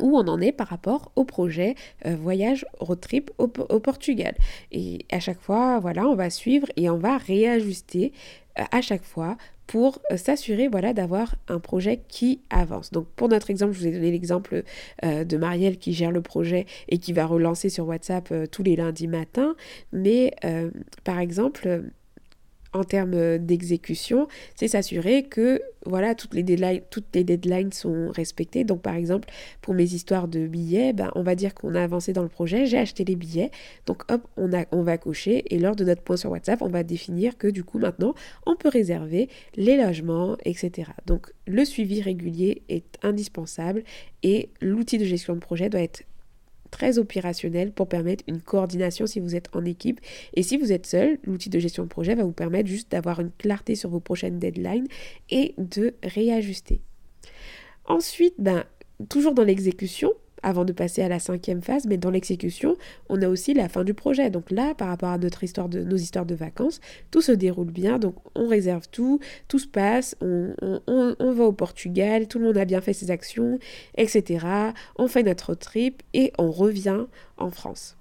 où 0.00 0.16
on 0.16 0.26
en 0.28 0.40
est 0.40 0.52
par 0.52 0.68
rapport 0.68 1.12
au 1.16 1.24
projet 1.24 1.74
euh, 2.04 2.16
voyage 2.16 2.66
road 2.80 3.00
trip 3.00 3.30
au, 3.38 3.48
Portugal. 3.48 4.34
Et 4.72 5.04
à 5.10 5.20
chaque 5.20 5.40
fois, 5.40 5.78
voilà, 5.80 6.06
on 6.06 6.14
va 6.14 6.30
suivre 6.30 6.68
et 6.76 6.90
on 6.90 6.98
va 6.98 7.16
réajuster 7.16 8.12
euh, 8.58 8.62
à 8.70 8.80
chaque 8.80 9.04
fois 9.04 9.36
pour 9.66 10.00
euh, 10.12 10.16
s'assurer 10.16 10.68
voilà 10.68 10.92
d'avoir 10.92 11.34
un 11.48 11.58
projet 11.58 12.02
qui 12.08 12.40
avance. 12.50 12.92
Donc 12.92 13.06
pour 13.16 13.28
notre 13.28 13.50
exemple, 13.50 13.72
je 13.72 13.80
vous 13.80 13.86
ai 13.86 13.92
donné 13.92 14.10
l'exemple 14.10 14.62
de 15.02 15.36
Marielle 15.36 15.78
qui 15.78 15.92
gère 15.92 16.12
le 16.12 16.22
projet 16.22 16.66
et 16.88 16.98
qui 16.98 17.12
va 17.12 17.26
relancer 17.26 17.68
sur 17.68 17.86
WhatsApp 17.86 18.32
tous 18.50 18.62
les 18.62 18.76
lundis 18.76 19.08
matins, 19.08 19.56
mais 19.92 20.34
par 21.04 21.18
exemple 21.18 21.82
en 22.72 22.84
termes 22.84 23.14
euh, 23.14 23.38
d'exécution, 23.38 24.28
c'est 24.54 24.68
s'assurer 24.68 25.24
que 25.24 25.60
voilà 25.84 26.14
toutes 26.14 26.34
les 26.34 26.42
deadlines, 26.42 27.72
sont 27.72 28.10
respectées. 28.10 28.64
Donc 28.64 28.82
par 28.82 28.94
exemple 28.94 29.28
pour 29.60 29.74
mes 29.74 29.84
histoires 29.84 30.28
de 30.28 30.46
billets, 30.46 30.92
ben, 30.92 31.10
on 31.14 31.22
va 31.22 31.34
dire 31.34 31.54
qu'on 31.54 31.74
a 31.74 31.82
avancé 31.82 32.12
dans 32.12 32.22
le 32.22 32.28
projet, 32.28 32.66
j'ai 32.66 32.78
acheté 32.78 33.04
les 33.04 33.16
billets, 33.16 33.50
donc 33.86 34.02
hop 34.10 34.22
on, 34.36 34.50
on 34.72 34.82
va 34.82 34.98
cocher 34.98 35.44
et 35.54 35.58
lors 35.58 35.76
de 35.76 35.84
notre 35.84 36.02
point 36.02 36.16
sur 36.16 36.30
WhatsApp, 36.30 36.62
on 36.62 36.68
va 36.68 36.82
définir 36.82 37.38
que 37.38 37.48
du 37.48 37.64
coup 37.64 37.78
maintenant 37.78 38.14
on 38.46 38.56
peut 38.56 38.68
réserver 38.68 39.28
les 39.54 39.76
logements, 39.76 40.36
etc. 40.44 40.90
Donc 41.06 41.32
le 41.46 41.64
suivi 41.64 42.02
régulier 42.02 42.62
est 42.68 42.98
indispensable 43.02 43.84
et 44.22 44.50
l'outil 44.60 44.98
de 44.98 45.04
gestion 45.04 45.34
de 45.34 45.40
projet 45.40 45.68
doit 45.68 45.80
être 45.80 46.02
très 46.70 46.98
opérationnel 46.98 47.72
pour 47.72 47.88
permettre 47.88 48.24
une 48.26 48.40
coordination 48.40 49.06
si 49.06 49.20
vous 49.20 49.34
êtes 49.34 49.48
en 49.54 49.64
équipe. 49.64 50.00
Et 50.34 50.42
si 50.42 50.56
vous 50.56 50.72
êtes 50.72 50.86
seul, 50.86 51.18
l'outil 51.24 51.50
de 51.50 51.58
gestion 51.58 51.84
de 51.84 51.88
projet 51.88 52.14
va 52.14 52.24
vous 52.24 52.32
permettre 52.32 52.68
juste 52.68 52.90
d'avoir 52.90 53.20
une 53.20 53.30
clarté 53.30 53.74
sur 53.74 53.90
vos 53.90 54.00
prochaines 54.00 54.38
deadlines 54.38 54.86
et 55.30 55.54
de 55.58 55.94
réajuster. 56.02 56.80
Ensuite, 57.86 58.34
ben, 58.38 58.64
toujours 59.08 59.34
dans 59.34 59.44
l'exécution, 59.44 60.12
avant 60.42 60.64
de 60.64 60.72
passer 60.72 61.02
à 61.02 61.08
la 61.08 61.18
cinquième 61.18 61.62
phase, 61.62 61.86
mais 61.86 61.96
dans 61.96 62.10
l'exécution, 62.10 62.76
on 63.08 63.20
a 63.22 63.28
aussi 63.28 63.54
la 63.54 63.68
fin 63.68 63.84
du 63.84 63.94
projet. 63.94 64.30
Donc 64.30 64.50
là, 64.50 64.74
par 64.74 64.88
rapport 64.88 65.10
à 65.10 65.18
notre 65.18 65.44
histoire 65.44 65.68
de, 65.68 65.80
nos 65.80 65.96
histoires 65.96 66.26
de 66.26 66.34
vacances, 66.34 66.80
tout 67.10 67.20
se 67.20 67.32
déroule 67.32 67.70
bien, 67.70 67.98
donc 67.98 68.14
on 68.34 68.46
réserve 68.46 68.88
tout, 68.90 69.20
tout 69.48 69.58
se 69.58 69.66
passe, 69.68 70.16
on, 70.20 70.54
va 71.18 71.44
au 71.44 71.52
Portugal, 71.52 72.28
tout 72.28 72.38
le 72.38 72.46
monde 72.46 72.58
a 72.58 72.64
bien 72.64 72.80
fait 72.80 72.92
ses 72.92 73.10
actions, 73.10 73.58
etc. 73.96 74.46
On 74.96 75.08
fait 75.08 75.22
notre 75.22 75.54
trip 75.54 76.02
et 76.14 76.32
on 76.38 76.50
revient 76.50 77.06
en 77.36 77.50
France. 77.50 77.96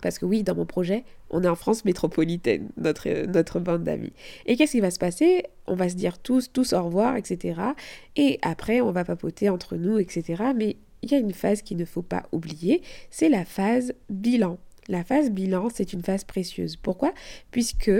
Parce 0.00 0.18
que 0.18 0.26
oui, 0.26 0.44
dans 0.44 0.54
mon 0.54 0.66
projet, 0.66 1.04
on 1.30 1.42
est 1.42 1.48
en 1.48 1.56
France 1.56 1.84
métropolitaine, 1.84 2.68
notre, 2.76 3.08
notre 3.26 3.60
bande 3.60 3.84
d'amis. 3.84 4.12
Et 4.46 4.56
qu'est-ce 4.56 4.72
qui 4.72 4.80
va 4.80 4.90
se 4.90 4.98
passer? 4.98 5.44
On 5.66 5.74
va 5.74 5.88
se 5.88 5.96
dire 5.96 6.18
tous, 6.18 6.52
tous 6.52 6.72
au 6.72 6.82
revoir, 6.82 7.16
etc. 7.16 7.60
Et 8.16 8.38
après, 8.42 8.80
on 8.80 8.92
va 8.92 9.04
papoter 9.04 9.48
entre 9.48 9.76
nous, 9.76 9.98
etc. 9.98 10.42
Mais 10.56 10.76
il 11.02 11.12
y 11.12 11.14
a 11.14 11.18
une 11.18 11.32
phase 11.32 11.62
qu'il 11.62 11.76
ne 11.76 11.84
faut 11.84 12.02
pas 12.02 12.24
oublier, 12.32 12.82
c'est 13.10 13.28
la 13.28 13.44
phase 13.44 13.94
bilan. 14.10 14.58
La 14.88 15.04
phase 15.04 15.30
bilan, 15.30 15.68
c'est 15.72 15.92
une 15.92 16.02
phase 16.02 16.24
précieuse. 16.24 16.76
Pourquoi? 16.76 17.12
Puisque 17.50 17.90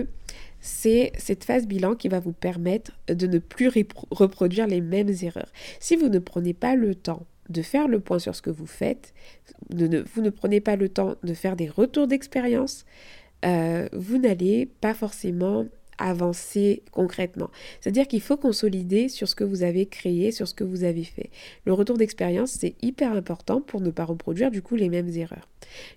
c'est 0.61 1.13
cette 1.19 1.45
phase 1.45 1.67
bilan 1.67 1.95
qui 1.95 2.09
va 2.09 2.19
vous 2.19 2.33
permettre 2.33 2.93
de 3.09 3.27
ne 3.27 3.39
plus 3.39 3.71
reproduire 4.11 4.67
les 4.67 4.81
mêmes 4.81 5.13
erreurs. 5.23 5.53
Si 5.81 5.97
vous 5.97 6.09
ne 6.09 6.19
prenez 6.19 6.55
pas 6.55 6.75
le 6.75 6.95
temps 6.95 7.27
de 7.51 7.63
faire 7.63 7.89
le 7.89 8.01
point 8.01 8.19
sur 8.19 8.35
ce 8.35 8.43
que 8.43 8.51
vous 8.51 8.67
faites, 8.67 9.15
vous 9.71 10.23
ne 10.23 10.31
prenez 10.31 10.61
pas 10.61 10.77
le 10.77 10.89
temps 10.89 11.17
de 11.23 11.35
faire 11.35 11.57
des 11.57 11.69
retours 11.69 12.07
d'expérience, 12.07 12.85
euh, 13.45 13.89
vous 13.93 14.19
n'allez 14.19 14.67
pas 14.67 14.95
forcément 14.95 15.67
avancer 15.99 16.83
concrètement. 16.93 17.51
C'est-à-dire 17.81 18.07
qu'il 18.07 18.21
faut 18.21 18.37
consolider 18.37 19.09
sur 19.09 19.29
ce 19.29 19.35
que 19.35 19.45
vous 19.45 19.63
avez 19.63 19.87
créé, 19.87 20.33
sur 20.33 20.49
ce 20.49 20.55
que 20.55 20.65
vous 20.65 20.85
avez 20.85 21.05
fait. 21.05 21.31
Le 21.65 21.73
retour 21.73 21.99
d'expérience, 21.99 22.53
c'est 22.53 22.75
hyper 22.83 23.13
important 23.13 23.61
pour 23.61 23.81
ne 23.81 23.91
pas 23.91 24.05
reproduire 24.05 24.51
du 24.51 24.63
coup 24.63 24.77
les 24.77 24.89
mêmes 24.89 25.09
erreurs. 25.09 25.49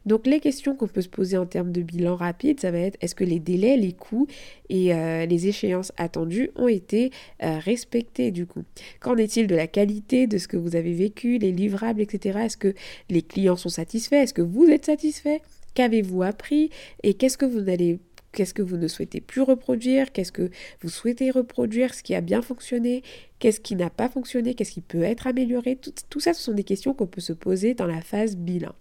Donc 0.05 0.27
les 0.27 0.39
questions 0.39 0.75
qu'on 0.75 0.87
peut 0.87 1.01
se 1.01 1.09
poser 1.09 1.37
en 1.37 1.45
termes 1.45 1.71
de 1.71 1.81
bilan 1.81 2.15
rapide, 2.15 2.59
ça 2.59 2.71
va 2.71 2.79
être 2.79 2.97
est-ce 3.01 3.15
que 3.15 3.23
les 3.23 3.39
délais, 3.39 3.77
les 3.77 3.93
coûts 3.93 4.27
et 4.69 4.93
euh, 4.93 5.25
les 5.25 5.47
échéances 5.47 5.91
attendues 5.97 6.51
ont 6.55 6.67
été 6.67 7.11
euh, 7.43 7.57
respectés 7.59 8.31
du 8.31 8.45
coup? 8.45 8.63
Qu'en 8.99 9.17
est-il 9.17 9.47
de 9.47 9.55
la 9.55 9.67
qualité 9.67 10.27
de 10.27 10.37
ce 10.37 10.47
que 10.47 10.57
vous 10.57 10.75
avez 10.75 10.93
vécu, 10.93 11.37
les 11.37 11.51
livrables, 11.51 12.01
etc. 12.01 12.39
Est-ce 12.45 12.57
que 12.57 12.73
les 13.09 13.21
clients 13.21 13.55
sont 13.55 13.69
satisfaits? 13.69 14.15
Est-ce 14.15 14.33
que 14.33 14.41
vous 14.41 14.65
êtes 14.65 14.85
satisfait? 14.85 15.41
Qu'avez-vous 15.73 16.23
appris? 16.23 16.69
Et 17.03 17.13
qu'est-ce 17.13 17.37
que 17.37 17.45
vous 17.45 17.69
allez 17.69 17.99
Qu'est-ce 18.31 18.53
que 18.53 18.61
vous 18.61 18.77
ne 18.77 18.87
souhaitez 18.87 19.19
plus 19.21 19.41
reproduire? 19.41 20.11
Qu'est-ce 20.11 20.31
que 20.31 20.49
vous 20.81 20.89
souhaitez 20.89 21.31
reproduire 21.31 21.93
Ce 21.93 22.01
qui 22.01 22.15
a 22.15 22.21
bien 22.21 22.41
fonctionné? 22.41 23.03
Qu'est-ce 23.39 23.59
qui 23.59 23.75
n'a 23.75 23.89
pas 23.89 24.09
fonctionné? 24.09 24.53
Qu'est-ce 24.53 24.71
qui 24.71 24.81
peut 24.81 25.03
être 25.03 25.27
amélioré? 25.27 25.77
Tout, 26.09 26.19
ça, 26.19 26.33
ce 26.33 26.41
sont 26.41 26.53
des 26.53 26.63
questions 26.63 26.93
qu'on 26.93 27.07
peut 27.07 27.21
se 27.21 27.33
poser 27.33 27.73
dans 27.73 27.87
la 27.87 28.01
phase 28.01 28.37
bilan. 28.37 28.73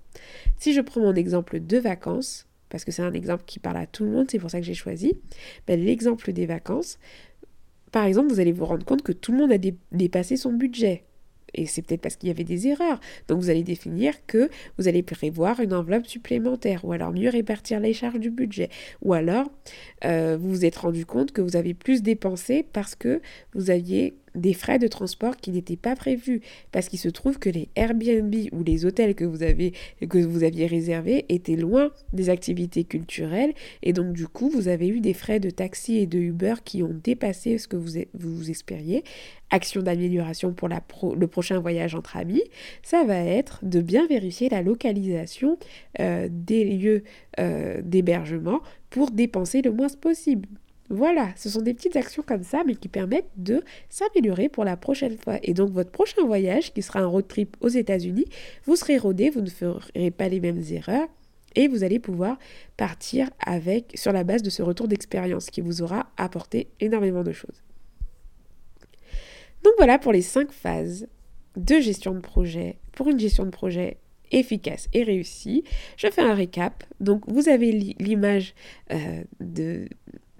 Si 0.59 0.73
je 0.73 0.81
prends 0.81 1.01
mon 1.01 1.15
exemple 1.15 1.61
de 1.61 1.79
vacances, 1.79 2.47
parce 2.69 2.85
que 2.85 2.93
c'est 2.93 3.03
un 3.03 3.13
exemple 3.13 3.45
qui 3.47 3.59
parle 3.59 3.79
à 3.79 3.87
tout 3.87 4.05
le 4.05 4.11
monde, 4.11 4.29
c'est 4.31 4.39
pour 4.39 4.51
ça 4.51 4.61
que 4.61 4.67
j'ai 4.67 4.75
choisi, 4.75 5.19
ben, 5.67 5.81
l'exemple 5.81 6.33
des 6.33 6.47
vacances, 6.47 6.99
par 7.91 8.05
exemple, 8.05 8.29
vous 8.33 8.39
allez 8.39 8.53
vous 8.53 8.67
rendre 8.67 8.87
compte 8.87 9.03
que 9.03 9.13
tout 9.13 9.33
le 9.33 9.39
monde 9.39 9.53
a 9.53 9.59
dépassé 9.91 10.37
son 10.37 10.53
budget 10.53 11.05
et 11.55 11.67
c'est 11.67 11.83
peut-être 11.83 12.01
parce 12.01 12.17
qu'il 12.17 12.29
y 12.29 12.33
avait 12.33 12.45
des 12.45 12.69
erreurs. 12.69 13.01
Donc 13.29 13.41
vous 13.41 13.51
allez 13.51 13.63
définir 13.63 14.15
que 14.27 14.51
vous 14.79 14.89
allez 14.89 15.03
prévoir 15.03 15.61
une 15.61 15.75
enveloppe 15.75 16.07
supplémentaire, 16.07 16.85
ou 16.85 16.93
alors 16.93 17.13
mieux 17.13 17.31
répartir 17.31 17.81
les 17.81 17.93
charges 17.93 18.21
du 18.21 18.31
budget, 18.31 18.71
ou 19.03 19.13
alors 19.13 19.51
euh, 20.05 20.37
vous 20.41 20.51
vous 20.51 20.65
êtes 20.65 20.77
rendu 20.77 21.07
compte 21.07 21.33
que 21.33 21.41
vous 21.41 21.57
avez 21.57 21.75
plus 21.75 22.03
dépensé 22.03 22.67
parce 22.73 22.95
que 22.95 23.21
vous 23.55 23.71
aviez 23.71 24.15
des 24.35 24.55
frais 24.55 24.79
de 24.79 24.89
transport 24.89 25.37
qui 25.37 25.51
n'étaient 25.51 25.77
pas 25.77 25.97
prévus 25.97 26.41
parce 26.73 26.89
qu'il 26.89 26.99
se 26.99 27.09
trouve 27.09 27.39
que 27.39 27.51
les 27.51 27.69
Airbnb 27.77 28.35
ou 28.53 28.63
les 28.63 28.85
hôtels 28.85 29.15
que 29.15 29.25
vous 29.25 29.43
avez 29.43 29.73
que 30.09 30.19
vous 30.19 30.45
aviez 30.45 30.67
réservés 30.67 31.27
étaient 31.29 31.57
loin 31.57 31.91
des 32.13 32.31
activités 32.31 32.85
culturelles 32.85 33.53
et 33.83 33.93
donc 33.93 34.13
du 34.13 34.27
coup 34.27 34.49
vous 34.49 34.69
avez 34.69 34.89
eu 34.89 35.01
des 35.01 35.15
frais 35.15 35.41
de 35.41 35.51
taxi 35.51 35.99
et 35.99 36.07
de 36.07 36.19
Uber 36.19 36.55
qui 36.65 36.83
ont 36.83 36.99
dépassé 37.03 37.59
ce 37.59 37.69
que 37.69 37.77
vous 37.77 37.91
vous, 38.15 38.51
espériez. 38.51 39.05
Action 39.51 39.83
d'amélioration 39.83 40.53
pour 40.53 40.69
le 40.69 41.27
prochain 41.27 41.59
voyage 41.59 41.95
entre 41.95 42.17
amis, 42.17 42.43
ça 42.83 43.05
va 43.05 43.19
être 43.19 43.59
de 43.65 43.81
bien 43.81 44.07
vérifier 44.07 44.49
la 44.49 44.63
localisation 44.63 45.59
euh, 45.99 46.29
des 46.31 46.65
lieux 46.65 47.03
euh, 47.41 47.81
d'hébergement 47.83 48.61
pour 48.91 49.11
dépenser 49.11 49.63
le 49.63 49.73
moins 49.73 49.89
possible. 49.89 50.49
Voilà, 50.93 51.29
ce 51.37 51.49
sont 51.49 51.63
des 51.63 51.73
petites 51.73 51.95
actions 51.95 52.25
comme 52.27 52.43
ça, 52.43 52.65
mais 52.67 52.75
qui 52.75 52.89
permettent 52.89 53.31
de 53.37 53.63
s'améliorer 53.89 54.49
pour 54.49 54.65
la 54.65 54.77
prochaine 54.77 55.17
fois. 55.17 55.39
Et 55.45 55.55
donc 55.55 55.71
votre 55.71 55.93
prochain 55.93 56.27
voyage, 56.27 56.75
qui 56.75 56.83
sera 56.83 56.99
un 56.99 57.07
road 57.07 57.29
trip 57.29 57.57
aux 57.61 57.69
États-Unis, 57.69 58.25
vous 58.65 58.75
serez 58.75 58.99
rodé, 58.99 59.31
vous 59.31 59.41
ne 59.41 59.49
ferez 59.49 60.11
pas 60.11 60.29
les 60.29 60.41
mêmes 60.41 60.63
erreurs. 60.71 61.07
Et 61.55 61.69
vous 61.69 61.85
allez 61.85 61.99
pouvoir 61.99 62.39
partir 62.77 63.31
avec 63.45 63.93
sur 63.95 64.13
la 64.13 64.25
base 64.25 64.43
de 64.43 64.51
ce 64.51 64.63
retour 64.63 64.89
d'expérience 64.89 65.51
qui 65.51 65.61
vous 65.61 65.83
aura 65.83 66.11
apporté 66.17 66.69
énormément 66.81 67.23
de 67.23 67.33
choses. 67.33 67.63
Donc 69.63 69.73
voilà 69.77 69.99
pour 69.99 70.13
les 70.13 70.23
cinq 70.23 70.53
phases 70.53 71.09
de 71.57 71.81
gestion 71.81 72.15
de 72.15 72.21
projet 72.21 72.79
pour 72.93 73.09
une 73.09 73.19
gestion 73.19 73.45
de 73.45 73.51
projet 73.51 73.99
efficace 74.33 74.89
et 74.93 75.03
réussie. 75.03 75.65
Je 75.97 76.09
fais 76.09 76.23
un 76.23 76.35
récap. 76.35 76.85
Donc 77.01 77.23
vous 77.29 77.49
avez 77.49 77.73
l'image 77.73 78.55
euh, 78.93 79.23
de 79.41 79.89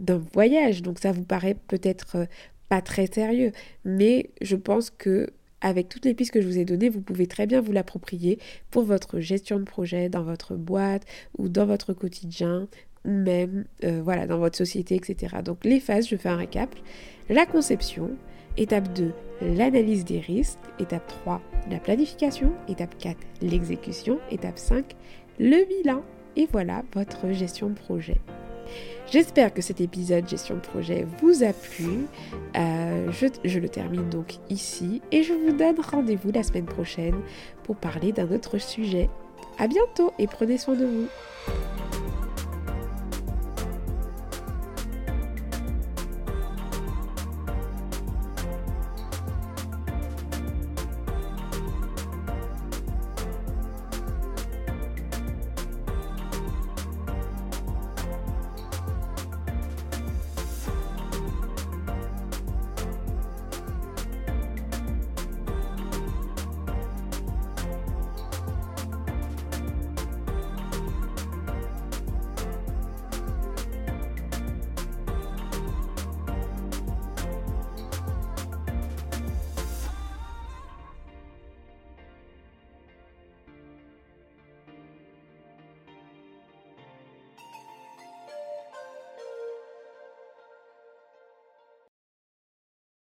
d'un 0.01 0.23
voyage. 0.33 0.83
Donc 0.83 0.99
ça 0.99 1.13
vous 1.13 1.25
paraît 1.25 1.57
peut-être 1.69 2.17
euh, 2.17 2.27
pas 2.69 2.83
très 2.83 3.07
sérieux, 3.07 3.53
mais 3.85 4.31
je 4.41 4.57
pense 4.57 4.91
que 4.91 5.29
avec 5.63 5.89
toutes 5.89 6.07
les 6.07 6.15
pistes 6.15 6.33
que 6.33 6.41
je 6.41 6.47
vous 6.47 6.59
ai 6.59 6.65
données, 6.65 6.89
vous 6.89 7.03
pouvez 7.03 7.27
très 7.27 7.47
bien 7.47 7.61
vous 7.61 7.73
l'approprier 7.73 8.39
pour 8.71 8.85
votre 8.85 9.21
gestion 9.21 9.59
de 9.59 9.65
projet 9.65 10.09
dans 10.09 10.23
votre 10.23 10.55
boîte 10.57 11.05
ou 11.37 11.51
dans 11.51 11.67
votre 11.67 11.93
quotidien 11.93 12.67
même 13.05 13.65
euh, 13.85 14.01
voilà 14.03 14.27
dans 14.27 14.39
votre 14.39 14.57
société, 14.57 14.95
etc. 14.95 15.37
Donc 15.45 15.65
les 15.65 15.81
phases, 15.81 16.09
je 16.09 16.17
fais 16.17 16.29
un 16.29 16.37
récap. 16.37 16.75
La 17.29 17.47
conception, 17.47 18.11
étape 18.57 18.93
2, 18.95 19.13
l'analyse 19.41 20.05
des 20.05 20.21
risques, 20.21 20.59
étape 20.79 21.07
3, 21.07 21.41
la 21.71 21.79
planification, 21.79 22.53
étape 22.69 22.97
4, 22.99 23.17
l'exécution, 23.43 24.19
étape 24.31 24.59
5, 24.59 24.85
le 25.39 25.67
bilan. 25.67 26.03
Et 26.37 26.47
voilà 26.51 26.85
votre 26.95 27.33
gestion 27.33 27.71
de 27.71 27.75
projet. 27.75 28.21
J'espère 29.11 29.53
que 29.53 29.61
cet 29.61 29.81
épisode 29.81 30.29
gestion 30.29 30.55
de 30.55 30.61
projet 30.61 31.07
vous 31.21 31.43
a 31.43 31.53
plu. 31.53 32.07
Euh, 32.57 33.11
je, 33.11 33.27
je, 33.45 33.59
le 33.59 33.69
termine 33.69 34.09
donc 34.09 34.35
ici 34.49 35.03
et 35.11 35.23
je 35.23 35.33
vous 35.33 35.57
donne 35.57 35.81
rendez-vous 35.81 36.31
la 36.31 36.43
semaine 36.43 36.67
prochaine 36.67 37.21
pour 37.65 37.77
parler 37.77 38.13
d'un 38.13 38.31
autre 38.31 38.59
sujet. 38.59 39.11
A 39.59 39.67
bientôt 39.67 40.13
et 40.19 40.27
prenez 40.27 40.59
soin 40.59 40.75
de 40.75 40.87
vous. 40.87 41.09